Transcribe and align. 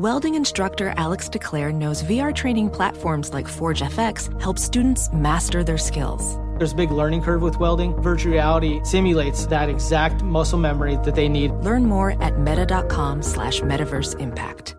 Welding 0.00 0.34
instructor 0.34 0.94
Alex 0.96 1.28
DeClaire 1.28 1.74
knows 1.74 2.02
VR 2.04 2.34
training 2.34 2.70
platforms 2.70 3.34
like 3.34 3.46
Forge 3.46 3.82
FX 3.82 4.40
help 4.40 4.58
students 4.58 5.12
master 5.12 5.62
their 5.62 5.76
skills. 5.76 6.38
There's 6.56 6.72
a 6.72 6.74
big 6.74 6.90
learning 6.90 7.20
curve 7.20 7.42
with 7.42 7.60
welding. 7.60 7.94
Virtual 8.00 8.32
reality 8.32 8.80
simulates 8.82 9.44
that 9.48 9.68
exact 9.68 10.22
muscle 10.22 10.58
memory 10.58 10.96
that 11.04 11.14
they 11.14 11.28
need. 11.28 11.50
Learn 11.50 11.84
more 11.84 12.12
at 12.22 12.38
meta.com 12.38 13.20
slash 13.20 13.60
metaverse 13.60 14.18
impact. 14.18 14.74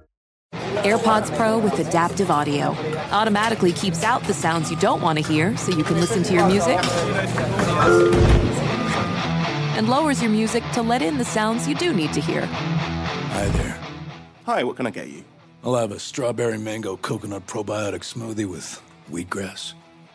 AirPods 0.82 1.38
Pro 1.38 1.60
with 1.60 1.78
adaptive 1.78 2.32
audio 2.32 2.70
automatically 3.12 3.74
keeps 3.74 4.04
out 4.04 4.24
the 4.24 4.34
sounds 4.34 4.72
you 4.72 4.78
don't 4.78 5.04
want 5.04 5.20
to 5.20 5.24
hear 5.24 5.56
so 5.56 5.72
you 5.72 5.84
can 5.84 6.00
listen 6.00 6.24
to 6.24 6.34
your 6.34 6.48
music 6.48 6.80
and 9.78 9.88
lowers 9.88 10.20
your 10.20 10.32
music 10.32 10.64
to 10.74 10.82
let 10.82 11.04
in 11.04 11.20
the 11.20 11.26
sounds 11.26 11.68
you 11.68 11.76
do 11.76 11.94
need 11.94 12.12
to 12.12 12.22
hear. 12.22 12.44
Hi 12.48 13.48
there. 13.50 13.91
Hi, 14.46 14.64
what 14.64 14.76
can 14.76 14.88
I 14.88 14.90
get 14.90 15.08
you? 15.08 15.24
I'll 15.64 15.76
have 15.76 15.92
a 15.92 16.00
strawberry 16.00 16.58
mango 16.58 16.98
coconut 16.98 17.46
probiotic 17.46 18.02
smoothie 18.02 18.50
with 18.50 18.82
wheatgrass. 19.12 19.74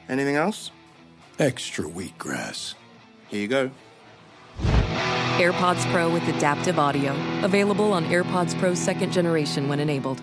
Anything 0.09 0.35
else? 0.35 0.73
Extra 1.39 1.85
wheatgrass. 1.85 2.75
Here 3.29 3.41
you 3.41 3.49
go. 3.49 3.71
AirPods 5.39 5.85
Pro 5.93 6.13
with 6.13 6.27
adaptive 6.29 6.79
audio. 6.79 7.15
Available 7.45 7.93
on 7.93 8.05
AirPods 8.07 8.59
Pro 8.59 8.75
second 8.75 9.13
generation 9.13 9.69
when 9.69 9.79
enabled. 9.79 10.23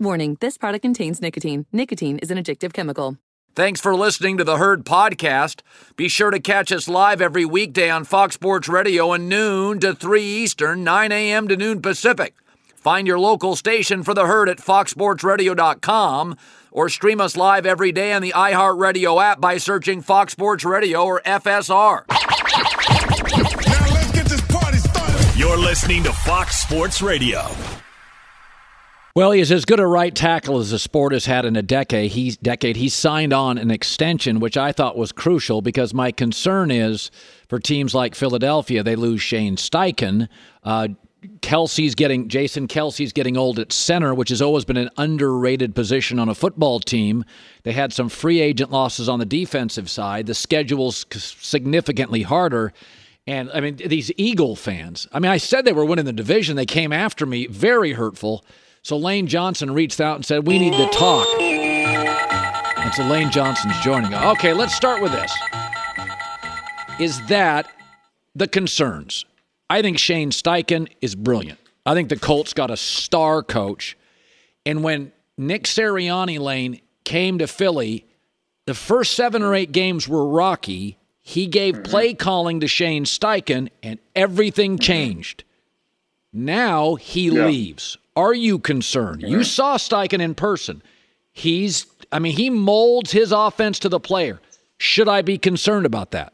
Warning, 0.00 0.36
this 0.40 0.56
product 0.56 0.82
contains 0.82 1.20
nicotine. 1.20 1.66
Nicotine 1.72 2.18
is 2.18 2.30
an 2.30 2.38
addictive 2.38 2.72
chemical. 2.72 3.16
Thanks 3.54 3.80
for 3.80 3.96
listening 3.96 4.38
to 4.38 4.44
the 4.44 4.56
Herd 4.56 4.84
Podcast. 4.84 5.62
Be 5.96 6.08
sure 6.08 6.30
to 6.30 6.38
catch 6.38 6.70
us 6.70 6.88
live 6.88 7.20
every 7.20 7.44
weekday 7.44 7.90
on 7.90 8.04
Fox 8.04 8.34
Sports 8.34 8.68
Radio 8.68 9.12
at 9.14 9.20
noon 9.20 9.80
to 9.80 9.94
3 9.94 10.22
Eastern, 10.22 10.84
9 10.84 11.10
a.m. 11.10 11.48
to 11.48 11.56
noon 11.56 11.82
Pacific. 11.82 12.34
Find 12.76 13.08
your 13.08 13.18
local 13.18 13.56
station 13.56 14.04
for 14.04 14.14
the 14.14 14.26
Herd 14.26 14.48
at 14.48 14.58
foxsportsradio.com 14.58 16.36
or 16.70 16.88
stream 16.88 17.20
us 17.20 17.36
live 17.36 17.66
every 17.66 17.90
day 17.90 18.12
on 18.12 18.22
the 18.22 18.30
iHeartRadio 18.30 19.20
app 19.20 19.40
by 19.40 19.58
searching 19.58 20.02
Fox 20.02 20.32
Sports 20.32 20.64
Radio 20.64 21.04
or 21.04 21.20
FSR. 21.22 22.04
Let's 22.08 24.12
get 24.12 24.26
this 24.26 24.40
party 24.42 24.78
started. 24.78 25.36
You're 25.36 25.58
listening 25.58 26.04
to 26.04 26.12
Fox 26.12 26.62
Sports 26.62 27.02
Radio. 27.02 27.48
Well, 29.14 29.32
he 29.32 29.40
is 29.40 29.50
as 29.50 29.64
good 29.64 29.80
a 29.80 29.86
right 29.86 30.14
tackle 30.14 30.58
as 30.58 30.70
the 30.70 30.78
sport 30.78 31.12
has 31.12 31.26
had 31.26 31.44
in 31.44 31.56
a 31.56 31.62
decade. 31.62 32.12
He's 32.12 32.36
decade. 32.36 32.76
He 32.76 32.88
signed 32.88 33.32
on 33.32 33.58
an 33.58 33.70
extension, 33.70 34.38
which 34.38 34.56
I 34.56 34.70
thought 34.70 34.96
was 34.96 35.12
crucial 35.12 35.60
because 35.60 35.92
my 35.92 36.12
concern 36.12 36.70
is 36.70 37.10
for 37.48 37.58
teams 37.58 37.94
like 37.94 38.14
Philadelphia, 38.14 38.82
they 38.82 38.94
lose 38.94 39.20
Shane 39.20 39.56
Steichen. 39.56 40.28
Uh, 40.62 40.88
Kelce's 41.40 41.96
getting 41.96 42.28
Jason 42.28 42.68
Kelce's 42.68 43.12
getting 43.12 43.36
old 43.36 43.58
at 43.58 43.72
center, 43.72 44.14
which 44.14 44.28
has 44.28 44.40
always 44.40 44.64
been 44.64 44.76
an 44.76 44.90
underrated 44.96 45.74
position 45.74 46.18
on 46.18 46.28
a 46.28 46.34
football 46.34 46.78
team. 46.78 47.24
They 47.64 47.72
had 47.72 47.92
some 47.92 48.08
free 48.08 48.40
agent 48.40 48.70
losses 48.70 49.08
on 49.08 49.18
the 49.18 49.26
defensive 49.26 49.90
side. 49.90 50.26
The 50.26 50.34
schedule's 50.34 51.04
significantly 51.12 52.22
harder. 52.22 52.72
And 53.26 53.50
I 53.52 53.60
mean, 53.60 53.76
these 53.76 54.12
Eagle 54.16 54.54
fans. 54.54 55.08
I 55.12 55.18
mean, 55.18 55.32
I 55.32 55.38
said 55.38 55.64
they 55.64 55.72
were 55.72 55.84
winning 55.84 56.04
the 56.04 56.12
division. 56.12 56.54
They 56.54 56.66
came 56.66 56.92
after 56.92 57.26
me, 57.26 57.46
very 57.48 57.92
hurtful. 57.94 58.44
So 58.82 58.96
Lane 58.96 59.26
Johnson 59.26 59.72
reached 59.72 60.00
out 60.00 60.16
and 60.16 60.24
said, 60.24 60.46
We 60.46 60.58
need 60.58 60.74
to 60.74 60.88
talk. 60.88 61.26
And 61.40 62.94
so 62.94 63.02
Lane 63.04 63.30
Johnson's 63.30 63.78
joining. 63.80 64.14
us. 64.14 64.36
Okay, 64.36 64.52
let's 64.52 64.74
start 64.74 65.02
with 65.02 65.12
this. 65.12 65.32
Is 66.98 67.24
that 67.26 67.70
the 68.34 68.48
concerns? 68.48 69.24
I 69.70 69.82
think 69.82 69.98
Shane 69.98 70.30
Steichen 70.30 70.88
is 71.00 71.14
brilliant. 71.14 71.58
I 71.84 71.94
think 71.94 72.08
the 72.08 72.18
Colts 72.18 72.52
got 72.52 72.70
a 72.70 72.76
star 72.76 73.42
coach. 73.42 73.96
And 74.64 74.82
when 74.82 75.12
Nick 75.36 75.64
Sirianni 75.64 76.38
Lane 76.38 76.80
came 77.04 77.38
to 77.38 77.46
Philly, 77.46 78.04
the 78.66 78.74
first 78.74 79.14
seven 79.14 79.42
or 79.42 79.54
eight 79.54 79.72
games 79.72 80.06
were 80.06 80.26
rocky. 80.26 80.98
He 81.20 81.46
gave 81.46 81.74
mm-hmm. 81.74 81.82
play 81.84 82.14
calling 82.14 82.60
to 82.60 82.68
Shane 82.68 83.04
Steichen, 83.04 83.70
and 83.82 83.98
everything 84.14 84.72
mm-hmm. 84.72 84.82
changed. 84.82 85.44
Now 86.32 86.94
he 86.96 87.28
Yeah. 87.28 87.46
leaves. 87.46 87.96
Are 88.16 88.34
you 88.34 88.58
concerned? 88.58 89.22
You 89.22 89.44
saw 89.44 89.76
Steichen 89.76 90.20
in 90.20 90.34
person. 90.34 90.82
He's, 91.32 91.86
I 92.10 92.18
mean, 92.18 92.36
he 92.36 92.50
molds 92.50 93.12
his 93.12 93.30
offense 93.32 93.78
to 93.80 93.88
the 93.88 94.00
player. 94.00 94.40
Should 94.78 95.08
I 95.08 95.22
be 95.22 95.38
concerned 95.38 95.86
about 95.86 96.10
that? 96.12 96.32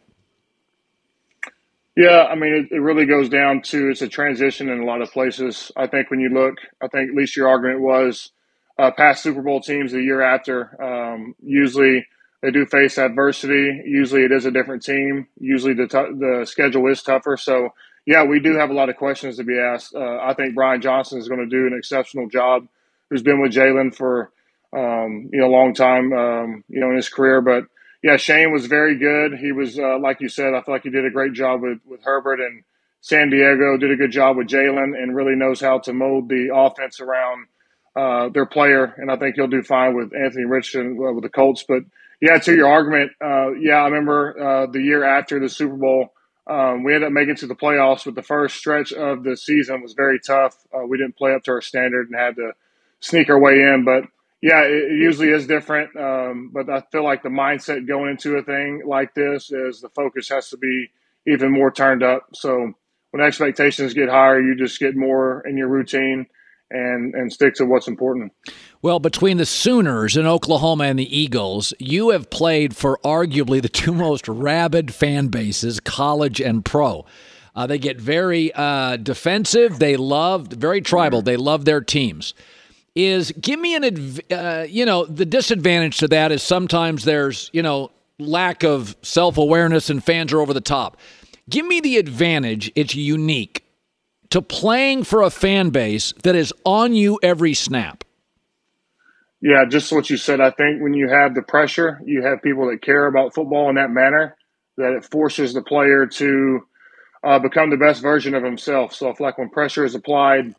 Yeah, 1.97 2.25
I 2.25 2.35
mean, 2.35 2.55
it, 2.55 2.75
it 2.75 2.81
really 2.81 3.07
goes 3.07 3.29
down 3.29 3.63
to 3.63 3.91
it's 3.91 4.03
a 4.03 4.09
transition 4.09 4.69
in 4.69 4.81
a 4.81 4.85
lot 4.85 5.01
of 5.01 5.13
places. 5.13 5.71
I 5.77 5.87
think 5.87 6.11
when 6.11 6.21
you 6.21 6.29
look, 6.29 6.57
I 6.83 6.89
think 6.89 7.11
at 7.11 7.15
least 7.15 7.37
your 7.37 7.49
argument 7.49 7.81
was 7.83 8.33
uh, 8.79 8.91
past 8.91 9.23
Super 9.23 9.43
Bowl 9.43 9.61
teams 9.61 9.93
the 9.93 10.03
year 10.03 10.21
after. 10.21 10.83
Um, 10.83 11.37
usually 11.41 12.07
they 12.43 12.51
do 12.51 12.67
face 12.67 12.99
adversity. 12.99 13.83
Usually 13.87 14.25
it 14.25 14.33
is 14.33 14.45
a 14.45 14.51
different 14.51 14.83
team. 14.83 15.29
Usually 15.39 15.75
the 15.75 15.87
t- 15.87 16.19
the 16.19 16.45
schedule 16.47 16.87
is 16.91 17.01
tougher. 17.03 17.37
So 17.37 17.69
yeah, 18.07 18.25
we 18.25 18.41
do 18.41 18.57
have 18.57 18.71
a 18.71 18.75
lot 18.75 18.89
of 18.89 18.97
questions 18.97 19.37
to 19.37 19.45
be 19.45 19.59
asked. 19.59 19.95
Uh, 19.95 20.19
I 20.23 20.35
think 20.35 20.55
Brian 20.55 20.81
Johnson 20.81 21.19
is 21.19 21.29
going 21.29 21.41
to 21.41 21.47
do 21.47 21.67
an 21.67 21.75
exceptional 21.77 22.29
job. 22.29 22.67
Who's 23.11 23.23
been 23.23 23.41
with 23.41 23.53
Jalen 23.53 23.95
for 23.95 24.33
um, 24.75 25.29
you 25.33 25.41
know 25.41 25.47
a 25.47 25.55
long 25.55 25.75
time, 25.75 26.13
um, 26.13 26.65
you 26.69 26.81
know, 26.81 26.91
in 26.91 26.97
his 26.97 27.09
career, 27.09 27.41
but 27.41 27.65
yeah, 28.05 28.19
Shane 28.19 28.53
was 28.53 28.67
very 28.67 28.99
good. 28.99 29.39
He 29.39 29.51
was, 29.51 29.79
uh, 29.79 29.99
like 29.99 30.21
you 30.21 30.29
said, 30.29 30.53
I 30.53 30.61
feel 30.61 30.75
like 30.75 30.83
he 30.83 30.91
did 30.91 31.07
a 31.07 31.11
great 31.11 31.33
job 31.33 31.63
with, 31.63 31.79
with 31.87 32.03
Herbert 32.03 32.39
and 32.39 32.63
San 33.01 33.31
Diego, 33.31 33.79
did 33.79 33.91
a 33.91 33.97
good 33.97 34.11
job 34.13 34.37
with 34.37 34.47
Jalen 34.47 34.93
and 34.95 35.17
really 35.17 35.35
knows 35.35 35.59
how 35.59 35.79
to 35.79 35.95
mold 35.95 36.29
the 36.29 36.51
offense 36.55 37.01
around 37.01 37.47
uh, 37.97 38.29
their 38.29 38.45
player. 38.45 38.95
And 38.99 39.11
I 39.11 39.17
think 39.17 39.37
he'll 39.37 39.47
do 39.47 39.63
fine 39.63 39.97
with 39.97 40.13
Anthony 40.15 40.45
Richardson 40.45 40.99
uh, 40.99 41.15
with 41.15 41.23
the 41.23 41.31
Colts. 41.31 41.65
But 41.67 41.85
yeah, 42.21 42.37
to 42.37 42.55
your 42.55 42.69
argument, 42.69 43.13
uh, 43.25 43.55
yeah, 43.55 43.77
I 43.77 43.89
remember 43.89 44.39
uh, 44.39 44.67
the 44.71 44.83
year 44.83 45.03
after 45.03 45.41
the 45.41 45.49
Super 45.49 45.77
Bowl, 45.77 46.13
um, 46.47 46.85
we 46.85 46.95
ended 46.95 47.07
up 47.07 47.13
making 47.13 47.37
to 47.37 47.47
the 47.47 47.55
playoffs, 47.55 48.05
but 48.05 48.15
the 48.15 48.23
first 48.23 48.57
stretch 48.57 48.93
of 48.93 49.25
the 49.25 49.37
season 49.37 49.81
was 49.81 49.95
very 49.95 50.21
tough. 50.21 50.57
Uh, 50.75 50.87
we 50.87 50.99
didn't 50.99 51.17
play 51.17 51.35
up 51.35 51.43
to 51.45 51.53
our 51.53 51.63
standard 51.63 52.09
and 52.09 52.19
had 52.19 52.37
to 52.37 52.53
sneak 53.01 53.31
our 53.31 53.39
way 53.39 53.63
in. 53.63 53.85
But 53.85 54.05
yeah, 54.43 54.63
it, 54.65 54.93
it 54.93 54.99
usually 54.99 55.31
is 55.31 55.47
different. 55.47 55.97
Um, 55.97 56.51
but 56.53 56.69
I 56.69 56.83
feel 56.93 57.03
like 57.03 57.23
the 57.23 57.31
mindset 57.31 57.89
going 57.89 58.11
into 58.11 58.37
a 58.37 58.43
thing 58.43 58.83
like 58.87 59.15
this 59.15 59.51
is 59.51 59.81
the 59.81 59.89
focus 59.89 60.29
has 60.29 60.51
to 60.51 60.59
be 60.59 60.91
even 61.27 61.51
more 61.51 61.71
turned 61.71 62.03
up. 62.03 62.29
So 62.35 62.75
when 63.11 63.23
expectations 63.25 63.95
get 63.95 64.11
higher, 64.11 64.41
you 64.41 64.55
just 64.55 64.79
get 64.79 64.97
more 64.97 65.43
in 65.47 65.57
your 65.57 65.69
routine 65.69 66.27
and 66.75 67.15
and 67.15 67.33
stick 67.33 67.55
to 67.55 67.65
what's 67.65 67.89
important. 67.89 68.33
Well, 68.83 68.99
between 68.99 69.39
the 69.39 69.47
Sooners 69.47 70.17
in 70.17 70.27
Oklahoma 70.27 70.85
and 70.85 70.99
the 70.99 71.17
Eagles, 71.17 71.73
you 71.79 72.11
have 72.11 72.29
played 72.29 72.77
for 72.77 72.99
arguably 73.05 73.63
the 73.63 73.69
two 73.69 73.93
most 73.95 74.29
rabid 74.29 74.93
fan 74.93 75.29
bases, 75.29 75.81
college 75.81 76.41
and 76.41 76.65
pro. 76.65 77.07
Uh, 77.57 77.67
they 77.67 77.79
get 77.79 78.01
very 78.01 78.53
uh, 78.55 78.97
defensive. 78.97 79.79
They 79.79 79.97
love 79.97 80.49
very 80.49 80.81
tribal. 80.81 81.23
They 81.23 81.37
love 81.37 81.65
their 81.65 81.81
teams. 81.81 82.35
Is 82.97 83.33
give 83.33 83.59
me 83.59 83.75
an 83.75 83.85
adv- 83.85 84.21
uh, 84.31 84.67
you 84.69 84.85
know 84.85 85.05
the 85.05 85.25
disadvantage 85.25 85.99
to 85.99 86.09
that 86.09 86.31
is 86.31 86.43
sometimes 86.43 87.05
there's 87.05 87.51
you 87.53 87.63
know 87.63 87.91
lack 88.19 88.63
of 88.63 88.97
self 89.03 89.39
awareness 89.39 89.91
and 89.91 90.03
fans 90.03 90.33
are 90.33 90.41
over 90.41 90.53
the 90.53 90.61
top. 90.61 90.97
Give 91.49 91.67
me 91.67 91.81
the 91.81 91.99
advantage. 91.99 92.73
It's 92.75 92.95
unique 92.95 93.64
to 94.35 94.43
playing 94.43 95.05
for 95.05 95.23
a 95.23 95.31
fan 95.31 95.71
base 95.71 96.13
that 96.25 96.35
is 96.35 96.53
on 96.65 96.93
you 96.93 97.21
every 97.23 97.55
snap. 97.55 98.03
Yeah, 99.41 99.65
just 99.65 99.93
what 99.93 100.11
you 100.11 100.17
said. 100.17 100.41
I 100.41 100.51
think 100.51 100.83
when 100.83 100.93
you 100.93 101.09
have 101.09 101.37
the 101.37 101.43
pressure, 101.43 102.01
you 102.05 102.25
have 102.25 102.43
people 102.43 102.69
that 102.69 102.83
care 102.83 103.07
about 103.07 103.33
football 103.33 103.69
in 103.69 103.77
that 103.77 103.91
manner, 103.93 104.37
that 104.77 104.93
it 104.93 105.05
forces 105.05 105.55
the 105.55 105.63
player 105.63 106.07
to 106.07 106.67
uh, 107.23 107.39
become 107.39 107.71
the 107.71 107.77
best 107.77 108.03
version 108.03 108.35
of 108.35 108.43
himself. 108.43 108.93
So, 108.93 109.09
if 109.11 109.21
like 109.21 109.39
when 109.39 109.51
pressure 109.51 109.85
is 109.85 109.95
applied, 109.95 110.53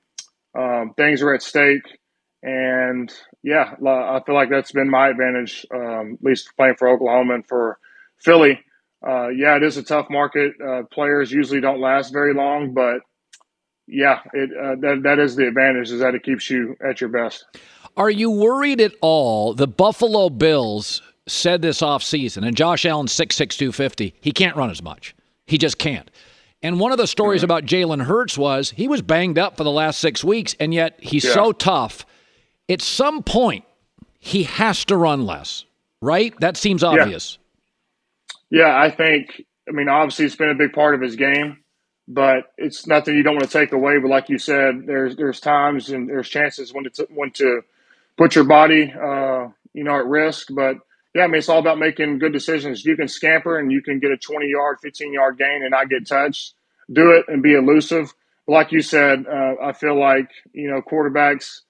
um, 0.58 0.94
things 0.96 1.22
are 1.22 1.34
at 1.34 1.42
stake. 1.42 2.00
And 2.44 3.12
yeah, 3.44 3.74
I 3.86 4.22
feel 4.26 4.36
like 4.36 4.50
that's 4.50 4.72
been 4.72 4.90
my 4.90 5.10
advantage, 5.10 5.66
um, 5.74 6.14
at 6.14 6.24
least 6.24 6.50
playing 6.56 6.76
for 6.76 6.88
Oklahoma 6.88 7.34
and 7.34 7.46
for 7.46 7.78
Philly. 8.20 8.62
Uh, 9.06 9.28
yeah, 9.28 9.58
it 9.58 9.64
is 9.64 9.76
a 9.76 9.84
tough 9.84 10.10
market. 10.10 10.54
Uh, 10.66 10.84
players 10.94 11.30
usually 11.30 11.60
don't 11.60 11.82
last 11.82 12.14
very 12.14 12.34
long, 12.34 12.74
but 12.74 13.02
yeah, 13.88 14.22
it 14.34 14.50
uh, 14.52 14.76
that 14.82 15.04
that 15.04 15.20
is 15.20 15.36
the 15.36 15.48
advantage 15.48 15.92
is 15.92 16.00
that 16.00 16.16
it 16.16 16.24
keeps 16.24 16.50
you 16.50 16.76
at 16.84 17.02
your 17.02 17.10
best. 17.10 17.46
Are 17.98 18.10
you 18.10 18.30
worried 18.32 18.82
at 18.82 18.94
all? 19.02 19.54
The 19.54 19.68
Buffalo 19.68 20.30
Bills 20.30 21.02
said 21.28 21.62
this 21.62 21.82
offseason, 21.82 22.46
and 22.46 22.56
Josh 22.56 22.86
Allen, 22.86 23.08
six 23.08 23.36
six 23.36 23.58
two 23.58 23.72
fifty. 23.72 24.16
he 24.22 24.32
can't 24.32 24.56
run 24.56 24.70
as 24.70 24.82
much. 24.82 25.16
He 25.46 25.58
just 25.58 25.78
can't. 25.78 26.10
And 26.64 26.80
one 26.80 26.92
of 26.92 26.98
the 26.98 27.06
stories 27.06 27.40
mm-hmm. 27.40 27.46
about 27.46 27.66
Jalen 27.66 28.04
Hurts 28.04 28.38
was 28.38 28.72
he 28.72 28.88
was 28.88 29.02
banged 29.04 29.38
up 29.38 29.56
for 29.56 29.64
the 29.64 29.72
last 29.72 30.00
six 30.00 30.24
weeks, 30.24 30.56
and 30.60 30.74
yet 30.74 30.98
he's 31.00 31.24
yeah. 31.24 31.34
so 31.34 31.52
tough. 31.52 32.06
At 32.68 32.82
some 32.82 33.22
point, 33.22 33.66
he 34.20 34.44
has 34.44 34.84
to 34.86 34.98
run 34.98 35.28
less, 35.28 35.66
right? 36.02 36.34
That 36.40 36.58
seems 36.58 36.84
obvious. 36.84 37.38
Yeah, 38.50 38.62
yeah 38.66 38.82
I 38.82 38.90
think, 38.90 39.46
I 39.70 39.72
mean, 39.72 39.88
obviously 39.88 40.26
it's 40.26 40.36
been 40.36 40.50
a 40.50 40.56
big 40.56 40.74
part 40.74 40.96
of 40.96 41.02
his 41.02 41.16
game 41.16 41.60
but 42.08 42.54
it's 42.58 42.86
nothing 42.86 43.16
you 43.16 43.24
don't 43.24 43.36
want 43.36 43.50
to 43.50 43.60
take 43.60 43.72
away. 43.72 43.98
But 44.00 44.10
like 44.10 44.30
you 44.30 44.38
said, 44.38 44.86
there's 44.86 45.16
there's 45.16 45.40
times 45.40 45.90
and 45.90 46.08
there's 46.08 46.30
chances 46.30 46.74
when 46.74 46.90
to 46.92 47.08
when 47.10 47.32
to 47.32 47.62
put 48.18 48.36
your 48.36 48.44
body, 48.44 48.94
uh, 48.94 49.48
you 49.74 49.84
know, 49.84 49.98
at 49.98 50.06
risk. 50.06 50.48
But 50.52 50.78
yeah, 51.14 51.24
I 51.24 51.28
mean, 51.28 51.38
it's 51.38 51.50
all 51.50 51.60
about 51.60 51.80
making 51.80 52.20
good 52.20 52.34
decisions. 52.34 52.86
You 52.86 52.96
can 52.96 53.08
scamper 53.08 53.58
and 53.58 53.72
you 53.72 53.82
can 53.82 54.00
get 54.00 54.12
a 54.12 54.18
20 54.18 54.48
yard, 54.48 54.78
15 54.82 55.14
yard 55.14 55.38
gain 55.38 55.62
and 55.62 55.72
not 55.72 55.90
get 55.90 56.08
touched. 56.08 56.54
Do 56.92 57.12
it 57.12 57.26
and 57.28 57.42
be 57.42 57.54
elusive. 57.54 58.14
Like 58.48 58.72
you 58.72 58.82
said, 58.82 59.26
uh, 59.28 59.56
I 59.62 59.74
feel 59.74 60.00
like 60.00 60.30
you 60.54 60.70
know 60.70 60.82
quarterbacks. 60.82 61.62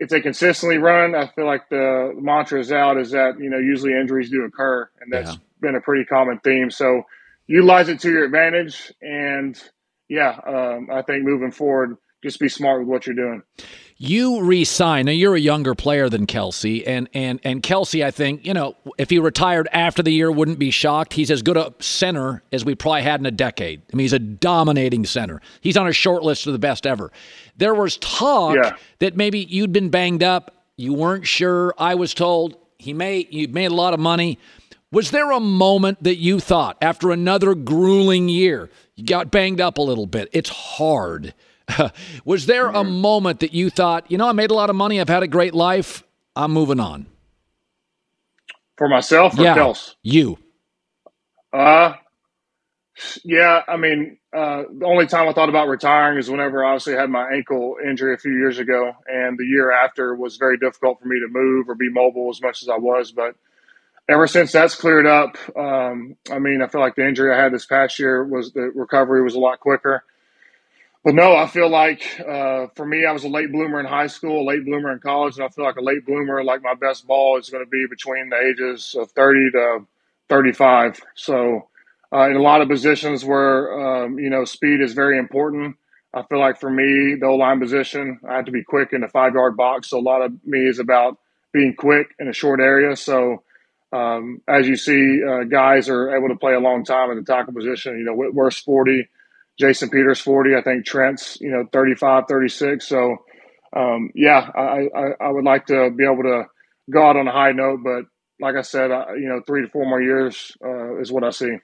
If 0.00 0.08
they 0.08 0.22
consistently 0.22 0.78
run, 0.78 1.14
I 1.14 1.26
feel 1.26 1.44
like 1.44 1.68
the 1.68 2.14
mantra 2.16 2.58
is 2.60 2.72
out 2.72 2.98
is 2.98 3.10
that 3.10 3.38
you 3.40 3.50
know 3.50 3.58
usually 3.58 3.92
injuries 3.92 4.30
do 4.30 4.44
occur, 4.44 4.88
and 5.00 5.12
that's 5.12 5.32
yeah. 5.32 5.38
been 5.60 5.74
a 5.74 5.80
pretty 5.80 6.04
common 6.04 6.38
theme. 6.38 6.70
So 6.70 7.02
utilize 7.46 7.88
it 7.88 8.00
to 8.00 8.10
your 8.10 8.24
advantage. 8.24 8.92
And 9.00 9.60
yeah, 10.08 10.38
um, 10.46 10.88
I 10.92 11.02
think 11.02 11.24
moving 11.24 11.52
forward, 11.52 11.96
just 12.22 12.38
be 12.38 12.48
smart 12.48 12.80
with 12.80 12.88
what 12.88 13.06
you're 13.06 13.16
doing. 13.16 13.42
You 13.96 14.42
resign. 14.42 15.06
Now 15.06 15.12
you're 15.12 15.34
a 15.34 15.40
younger 15.40 15.74
player 15.74 16.08
than 16.08 16.26
Kelce, 16.26 16.82
and 16.86 17.08
and 17.14 17.40
and 17.44 17.62
Kelce, 17.62 18.04
I 18.04 18.10
think 18.10 18.44
you 18.44 18.52
know 18.52 18.74
if 18.98 19.10
he 19.10 19.18
retired 19.18 19.68
after 19.72 20.02
the 20.02 20.12
year, 20.12 20.30
wouldn't 20.30 20.58
be 20.58 20.70
shocked. 20.70 21.12
He's 21.12 21.30
as 21.30 21.42
good 21.42 21.56
a 21.56 21.72
center 21.78 22.42
as 22.52 22.64
we 22.64 22.74
probably 22.74 23.02
had 23.02 23.20
in 23.20 23.26
a 23.26 23.30
decade. 23.30 23.82
I 23.92 23.96
mean, 23.96 24.04
he's 24.04 24.12
a 24.12 24.18
dominating 24.18 25.04
center. 25.04 25.40
He's 25.60 25.76
on 25.76 25.86
a 25.86 25.92
short 25.92 26.24
list 26.24 26.46
of 26.46 26.52
the 26.52 26.58
best 26.58 26.86
ever. 26.86 27.12
There 27.56 27.74
was 27.74 27.96
talk 27.98 28.56
yeah. 28.56 28.76
that 28.98 29.16
maybe 29.16 29.40
you'd 29.40 29.72
been 29.72 29.88
banged 29.88 30.22
up. 30.22 30.64
You 30.76 30.94
weren't 30.94 31.26
sure. 31.26 31.74
I 31.78 31.94
was 31.94 32.12
told 32.12 32.56
he 32.78 32.92
may 32.92 33.28
you 33.30 33.48
made 33.48 33.70
a 33.70 33.74
lot 33.74 33.94
of 33.94 34.00
money. 34.00 34.38
Was 34.92 35.10
there 35.10 35.30
a 35.30 35.40
moment 35.40 36.04
that 36.04 36.16
you 36.16 36.38
thought, 36.38 36.76
after 36.82 37.10
another 37.10 37.54
grueling 37.54 38.28
year, 38.28 38.68
you 38.94 39.06
got 39.06 39.30
banged 39.30 39.58
up 39.58 39.78
a 39.78 39.82
little 39.82 40.06
bit? 40.06 40.28
It's 40.32 40.50
hard. 40.50 41.32
Was 42.26 42.44
there 42.44 42.68
a 42.68 42.74
mm-hmm. 42.74 43.00
moment 43.00 43.40
that 43.40 43.54
you 43.54 43.70
thought, 43.70 44.10
you 44.10 44.18
know, 44.18 44.28
I 44.28 44.32
made 44.32 44.50
a 44.50 44.54
lot 44.54 44.68
of 44.68 44.76
money, 44.76 45.00
I've 45.00 45.08
had 45.08 45.22
a 45.22 45.28
great 45.28 45.54
life, 45.54 46.04
I'm 46.36 46.52
moving 46.52 46.78
on? 46.78 47.06
For 48.76 48.86
myself 48.86 49.38
or 49.38 49.42
yeah, 49.42 49.56
Kels? 49.56 49.94
You. 50.02 50.38
Uh, 51.54 51.94
yeah, 53.24 53.62
I 53.66 53.78
mean, 53.78 54.18
uh, 54.36 54.64
the 54.70 54.84
only 54.84 55.06
time 55.06 55.26
I 55.26 55.32
thought 55.32 55.48
about 55.48 55.68
retiring 55.68 56.18
is 56.18 56.30
whenever 56.30 56.62
I 56.62 56.72
obviously 56.72 56.94
had 56.94 57.08
my 57.08 57.30
ankle 57.30 57.76
injury 57.82 58.12
a 58.12 58.18
few 58.18 58.32
years 58.32 58.58
ago, 58.58 58.92
and 59.06 59.38
the 59.38 59.46
year 59.46 59.70
after 59.72 60.14
was 60.14 60.36
very 60.36 60.58
difficult 60.58 61.00
for 61.00 61.08
me 61.08 61.18
to 61.20 61.28
move 61.28 61.70
or 61.70 61.74
be 61.74 61.88
mobile 61.90 62.28
as 62.28 62.42
much 62.42 62.62
as 62.62 62.68
I 62.68 62.76
was. 62.76 63.10
But 63.12 63.36
ever 64.08 64.26
since 64.26 64.52
that's 64.52 64.74
cleared 64.74 65.06
up, 65.06 65.36
um, 65.56 66.16
I 66.30 66.38
mean, 66.38 66.62
I 66.62 66.68
feel 66.68 66.80
like 66.80 66.94
the 66.94 67.06
injury 67.06 67.34
I 67.34 67.42
had 67.42 67.52
this 67.52 67.66
past 67.66 67.98
year 67.98 68.24
was 68.24 68.52
the 68.52 68.72
recovery 68.74 69.22
was 69.22 69.34
a 69.34 69.40
lot 69.40 69.60
quicker. 69.60 70.04
But 71.04 71.14
no, 71.14 71.34
I 71.34 71.48
feel 71.48 71.68
like 71.68 72.02
uh, 72.20 72.68
for 72.76 72.86
me, 72.86 73.04
I 73.04 73.12
was 73.12 73.24
a 73.24 73.28
late 73.28 73.50
bloomer 73.50 73.80
in 73.80 73.86
high 73.86 74.06
school, 74.06 74.42
a 74.42 74.48
late 74.48 74.64
bloomer 74.64 74.92
in 74.92 75.00
college, 75.00 75.36
and 75.36 75.44
I 75.44 75.48
feel 75.48 75.64
like 75.64 75.76
a 75.76 75.82
late 75.82 76.06
bloomer, 76.06 76.44
like 76.44 76.62
my 76.62 76.74
best 76.74 77.06
ball, 77.08 77.38
is 77.38 77.50
going 77.50 77.64
to 77.64 77.68
be 77.68 77.86
between 77.90 78.28
the 78.28 78.38
ages 78.38 78.94
of 78.96 79.10
30 79.10 79.50
to 79.52 79.78
35. 80.28 81.00
So, 81.16 81.68
uh, 82.12 82.28
in 82.30 82.36
a 82.36 82.42
lot 82.42 82.60
of 82.60 82.68
positions 82.68 83.24
where 83.24 84.04
um, 84.04 84.18
you 84.18 84.30
know 84.30 84.44
speed 84.44 84.80
is 84.80 84.92
very 84.92 85.18
important, 85.18 85.76
I 86.14 86.22
feel 86.22 86.38
like 86.38 86.60
for 86.60 86.70
me, 86.70 87.16
the 87.18 87.26
O 87.26 87.36
line 87.36 87.58
position, 87.58 88.20
I 88.28 88.36
have 88.36 88.44
to 88.44 88.52
be 88.52 88.62
quick 88.62 88.92
in 88.92 89.00
the 89.00 89.08
five 89.08 89.34
yard 89.34 89.56
box. 89.56 89.90
So 89.90 89.98
a 89.98 90.00
lot 90.00 90.22
of 90.22 90.32
me 90.44 90.68
is 90.68 90.78
about 90.78 91.18
being 91.52 91.74
quick 91.74 92.14
in 92.18 92.28
a 92.28 92.32
short 92.32 92.60
area. 92.60 92.94
So 92.96 93.42
um, 93.92 94.40
as 94.48 94.66
you 94.66 94.76
see, 94.76 95.20
uh, 95.22 95.44
guys 95.44 95.88
are 95.88 96.16
able 96.16 96.28
to 96.28 96.36
play 96.36 96.54
a 96.54 96.60
long 96.60 96.84
time 96.84 97.10
in 97.10 97.16
the 97.16 97.24
tackle 97.24 97.52
position. 97.52 97.98
You 97.98 98.04
know, 98.04 98.14
Whitworth's 98.14 98.58
40, 98.58 99.08
Jason 99.58 99.90
Peters 99.90 100.20
40. 100.20 100.56
I 100.56 100.62
think 100.62 100.86
Trent's, 100.86 101.38
you 101.40 101.50
know, 101.50 101.66
35, 101.72 102.24
36. 102.28 102.86
So, 102.86 103.16
um, 103.76 104.10
yeah, 104.14 104.50
I, 104.54 104.88
I, 104.94 105.26
I, 105.26 105.30
would 105.30 105.44
like 105.44 105.66
to 105.66 105.90
be 105.90 106.04
able 106.04 106.22
to 106.24 106.44
go 106.90 107.06
out 107.06 107.16
on 107.16 107.28
a 107.28 107.32
high 107.32 107.52
note, 107.52 107.80
but 107.82 108.04
like 108.40 108.56
I 108.56 108.62
said, 108.62 108.90
I, 108.90 109.14
you 109.14 109.28
know, 109.28 109.40
three 109.46 109.62
to 109.62 109.68
four 109.68 109.86
more 109.86 110.02
years 110.02 110.52
uh, 110.64 110.98
is 110.98 111.12
what 111.12 111.22
I 111.22 111.30
see. 111.30 111.56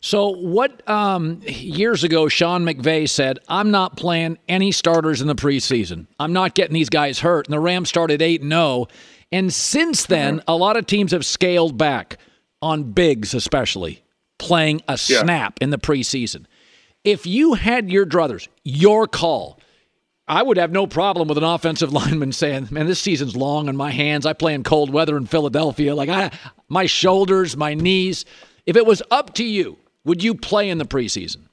So, 0.00 0.28
what 0.28 0.88
um, 0.88 1.40
years 1.44 2.04
ago, 2.04 2.28
Sean 2.28 2.64
McVay 2.64 3.08
said, 3.08 3.40
I'm 3.48 3.70
not 3.70 3.96
playing 3.96 4.38
any 4.48 4.70
starters 4.70 5.20
in 5.20 5.26
the 5.26 5.34
preseason. 5.34 6.06
I'm 6.18 6.32
not 6.32 6.54
getting 6.54 6.74
these 6.74 6.88
guys 6.88 7.18
hurt. 7.18 7.46
And 7.46 7.52
the 7.52 7.60
Rams 7.60 7.88
started 7.88 8.22
8 8.22 8.42
0 8.42 8.86
and 9.32 9.52
since 9.52 10.06
then, 10.06 10.38
mm-hmm. 10.38 10.50
a 10.50 10.56
lot 10.56 10.76
of 10.76 10.86
teams 10.86 11.12
have 11.12 11.24
scaled 11.24 11.78
back 11.78 12.18
on 12.62 12.92
bigs, 12.92 13.34
especially 13.34 14.02
playing 14.38 14.82
a 14.88 14.92
yeah. 14.92 15.20
snap 15.22 15.58
in 15.60 15.70
the 15.70 15.78
preseason. 15.78 16.46
If 17.04 17.26
you 17.26 17.54
had 17.54 17.90
your 17.90 18.04
druthers, 18.04 18.48
your 18.64 19.06
call, 19.06 19.60
I 20.26 20.42
would 20.42 20.56
have 20.56 20.70
no 20.70 20.86
problem 20.86 21.28
with 21.28 21.38
an 21.38 21.44
offensive 21.44 21.92
lineman 21.94 22.32
saying, 22.32 22.68
"Man, 22.70 22.86
this 22.86 23.00
season's 23.00 23.36
long 23.36 23.68
on 23.68 23.76
my 23.76 23.90
hands. 23.90 24.26
I 24.26 24.32
play 24.32 24.54
in 24.54 24.62
cold 24.62 24.90
weather 24.90 25.16
in 25.16 25.26
Philadelphia. 25.26 25.94
Like 25.94 26.08
I, 26.08 26.30
my 26.68 26.86
shoulders, 26.86 27.56
my 27.56 27.74
knees. 27.74 28.24
If 28.66 28.76
it 28.76 28.86
was 28.86 29.02
up 29.10 29.34
to 29.34 29.44
you, 29.44 29.78
would 30.04 30.22
you 30.22 30.34
play 30.34 30.68
in 30.68 30.78
the 30.78 30.84
preseason?" 30.84 31.46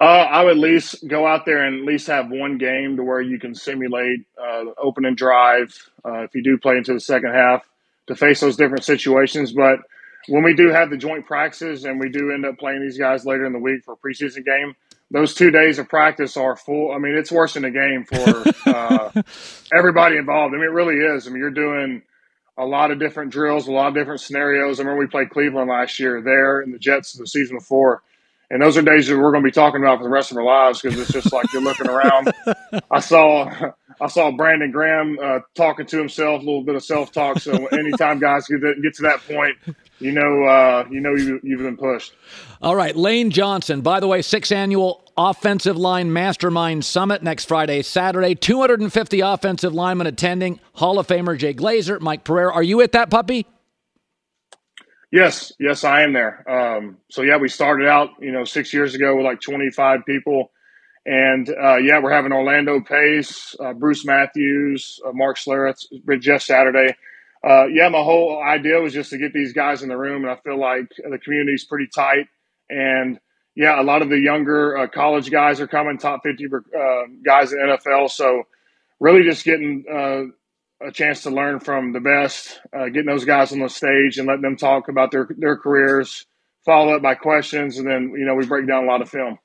Uh, 0.00 0.04
I 0.04 0.42
would 0.42 0.52
at 0.52 0.58
least 0.58 1.06
go 1.06 1.26
out 1.26 1.46
there 1.46 1.64
and 1.64 1.80
at 1.80 1.84
least 1.86 2.08
have 2.08 2.28
one 2.28 2.58
game 2.58 2.96
to 2.96 3.02
where 3.04 3.20
you 3.20 3.38
can 3.38 3.54
simulate 3.54 4.20
uh, 4.38 4.64
open 4.76 5.04
and 5.04 5.16
drive 5.16 5.72
uh, 6.04 6.22
if 6.22 6.34
you 6.34 6.42
do 6.42 6.58
play 6.58 6.76
into 6.76 6.92
the 6.92 7.00
second 7.00 7.32
half 7.32 7.68
to 8.08 8.16
face 8.16 8.40
those 8.40 8.56
different 8.56 8.84
situations. 8.84 9.52
But 9.52 9.80
when 10.28 10.42
we 10.42 10.54
do 10.54 10.68
have 10.70 10.90
the 10.90 10.96
joint 10.96 11.26
practices 11.26 11.84
and 11.84 12.00
we 12.00 12.08
do 12.08 12.32
end 12.32 12.44
up 12.44 12.58
playing 12.58 12.82
these 12.82 12.98
guys 12.98 13.24
later 13.24 13.46
in 13.46 13.52
the 13.52 13.58
week 13.58 13.84
for 13.84 13.94
a 13.94 13.96
preseason 13.96 14.44
game, 14.44 14.74
those 15.10 15.34
two 15.34 15.50
days 15.50 15.78
of 15.78 15.88
practice 15.88 16.36
are 16.36 16.56
full. 16.56 16.90
I 16.92 16.98
mean, 16.98 17.14
it's 17.14 17.30
worse 17.30 17.54
than 17.54 17.64
a 17.64 17.70
game 17.70 18.04
for 18.04 18.44
uh, 18.66 19.22
everybody 19.72 20.16
involved. 20.16 20.54
I 20.54 20.58
mean, 20.58 20.66
it 20.66 20.72
really 20.72 20.96
is. 20.96 21.26
I 21.26 21.30
mean, 21.30 21.38
you're 21.38 21.50
doing 21.50 22.02
a 22.56 22.64
lot 22.64 22.90
of 22.90 22.98
different 22.98 23.30
drills, 23.30 23.68
a 23.68 23.72
lot 23.72 23.88
of 23.88 23.94
different 23.94 24.20
scenarios. 24.20 24.78
I 24.78 24.82
remember 24.82 25.00
we 25.00 25.06
played 25.06 25.30
Cleveland 25.30 25.70
last 25.70 26.00
year 26.00 26.20
there 26.20 26.60
and 26.60 26.74
the 26.74 26.78
Jets 26.78 27.12
the 27.12 27.26
season 27.26 27.58
before 27.58 28.02
and 28.50 28.62
those 28.62 28.76
are 28.76 28.82
days 28.82 29.08
that 29.08 29.16
we're 29.16 29.30
going 29.30 29.42
to 29.42 29.48
be 29.48 29.52
talking 29.52 29.80
about 29.80 29.98
for 29.98 30.04
the 30.04 30.10
rest 30.10 30.30
of 30.30 30.36
our 30.36 30.44
lives 30.44 30.80
because 30.80 30.98
it's 30.98 31.12
just 31.12 31.32
like 31.32 31.52
you're 31.52 31.62
looking 31.62 31.88
around. 31.88 32.32
I 32.90 33.00
saw 33.00 33.50
I 34.00 34.06
saw 34.08 34.30
Brandon 34.30 34.70
Graham 34.70 35.18
uh, 35.22 35.40
talking 35.54 35.86
to 35.86 35.98
himself, 35.98 36.42
a 36.42 36.44
little 36.44 36.62
bit 36.62 36.74
of 36.74 36.84
self 36.84 37.12
talk. 37.12 37.38
So 37.38 37.66
anytime 37.66 38.18
guys 38.18 38.46
get 38.46 38.60
to, 38.60 38.74
get 38.82 38.94
to 38.94 39.02
that 39.02 39.20
point, 39.20 39.56
you 39.98 40.12
know 40.12 40.44
uh, 40.44 40.86
you 40.90 41.00
know 41.00 41.14
you, 41.14 41.40
you've 41.42 41.60
been 41.60 41.76
pushed. 41.76 42.14
All 42.60 42.76
right, 42.76 42.94
Lane 42.94 43.30
Johnson. 43.30 43.80
By 43.80 44.00
the 44.00 44.08
way, 44.08 44.22
sixth 44.22 44.52
annual 44.52 45.04
offensive 45.16 45.76
line 45.76 46.12
mastermind 46.12 46.84
summit 46.84 47.22
next 47.22 47.46
Friday, 47.46 47.82
Saturday. 47.82 48.34
250 48.34 49.20
offensive 49.20 49.72
linemen 49.72 50.06
attending. 50.06 50.60
Hall 50.74 50.98
of 50.98 51.06
Famer 51.06 51.38
Jay 51.38 51.54
Glazer, 51.54 52.00
Mike 52.00 52.24
Pereira. 52.24 52.52
Are 52.52 52.62
you 52.62 52.80
at 52.80 52.92
that 52.92 53.10
puppy? 53.10 53.46
Yes, 55.14 55.52
yes, 55.60 55.84
I 55.84 56.02
am 56.02 56.12
there. 56.12 56.42
Um, 56.50 56.96
so 57.08 57.22
yeah, 57.22 57.36
we 57.36 57.48
started 57.48 57.86
out, 57.86 58.10
you 58.20 58.32
know, 58.32 58.42
six 58.42 58.74
years 58.74 58.96
ago 58.96 59.14
with 59.14 59.24
like 59.24 59.40
25 59.40 60.00
people, 60.04 60.50
and 61.06 61.48
uh, 61.50 61.76
yeah, 61.76 62.00
we're 62.02 62.10
having 62.10 62.32
Orlando 62.32 62.80
Pace, 62.80 63.54
uh, 63.60 63.74
Bruce 63.74 64.04
Matthews, 64.04 64.98
uh, 65.06 65.12
Mark 65.12 65.38
Schlereth, 65.38 65.84
Jeff 66.20 66.42
Saturday. 66.42 66.96
Uh, 67.48 67.66
yeah, 67.66 67.88
my 67.90 68.02
whole 68.02 68.42
idea 68.42 68.80
was 68.80 68.92
just 68.92 69.10
to 69.10 69.18
get 69.18 69.32
these 69.32 69.52
guys 69.52 69.84
in 69.84 69.88
the 69.88 69.96
room, 69.96 70.24
and 70.24 70.32
I 70.32 70.36
feel 70.42 70.58
like 70.58 70.88
the 70.96 71.18
community 71.18 71.54
is 71.54 71.64
pretty 71.64 71.86
tight. 71.94 72.26
And 72.68 73.20
yeah, 73.54 73.80
a 73.80 73.84
lot 73.84 74.02
of 74.02 74.08
the 74.08 74.18
younger 74.18 74.76
uh, 74.76 74.88
college 74.88 75.30
guys 75.30 75.60
are 75.60 75.68
coming, 75.68 75.96
top 75.96 76.22
50 76.24 76.46
uh, 76.46 77.02
guys 77.24 77.52
in 77.52 77.60
NFL. 77.60 78.10
So 78.10 78.48
really, 78.98 79.22
just 79.22 79.44
getting 79.44 79.84
a 80.80 80.90
chance 80.90 81.22
to 81.22 81.30
learn 81.30 81.60
from 81.60 81.92
the 81.92 82.00
best, 82.00 82.60
uh, 82.76 82.86
getting 82.86 83.06
those 83.06 83.24
guys 83.24 83.52
on 83.52 83.60
the 83.60 83.68
stage 83.68 84.18
and 84.18 84.26
letting 84.26 84.42
them 84.42 84.56
talk 84.56 84.88
about 84.88 85.10
their 85.10 85.28
their 85.36 85.56
careers, 85.56 86.26
followed 86.64 86.96
up 86.96 87.02
by 87.02 87.14
questions, 87.14 87.78
and 87.78 87.88
then 87.88 88.12
you 88.16 88.24
know 88.24 88.34
we 88.34 88.46
break 88.46 88.66
down 88.66 88.84
a 88.84 88.86
lot 88.86 89.02
of 89.02 89.08
film. 89.08 89.38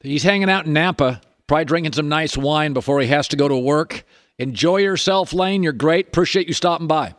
He's 0.00 0.22
hanging 0.22 0.50
out 0.50 0.66
in 0.66 0.72
Napa, 0.72 1.20
probably 1.46 1.64
drinking 1.64 1.92
some 1.92 2.08
nice 2.08 2.36
wine 2.36 2.72
before 2.72 3.00
he 3.00 3.08
has 3.08 3.28
to 3.28 3.36
go 3.36 3.48
to 3.48 3.56
work. 3.56 4.04
Enjoy 4.38 4.76
yourself, 4.76 5.32
Lane. 5.32 5.62
You're 5.62 5.72
great. 5.72 6.08
Appreciate 6.08 6.46
you 6.46 6.54
stopping 6.54 6.86
by. 6.86 7.14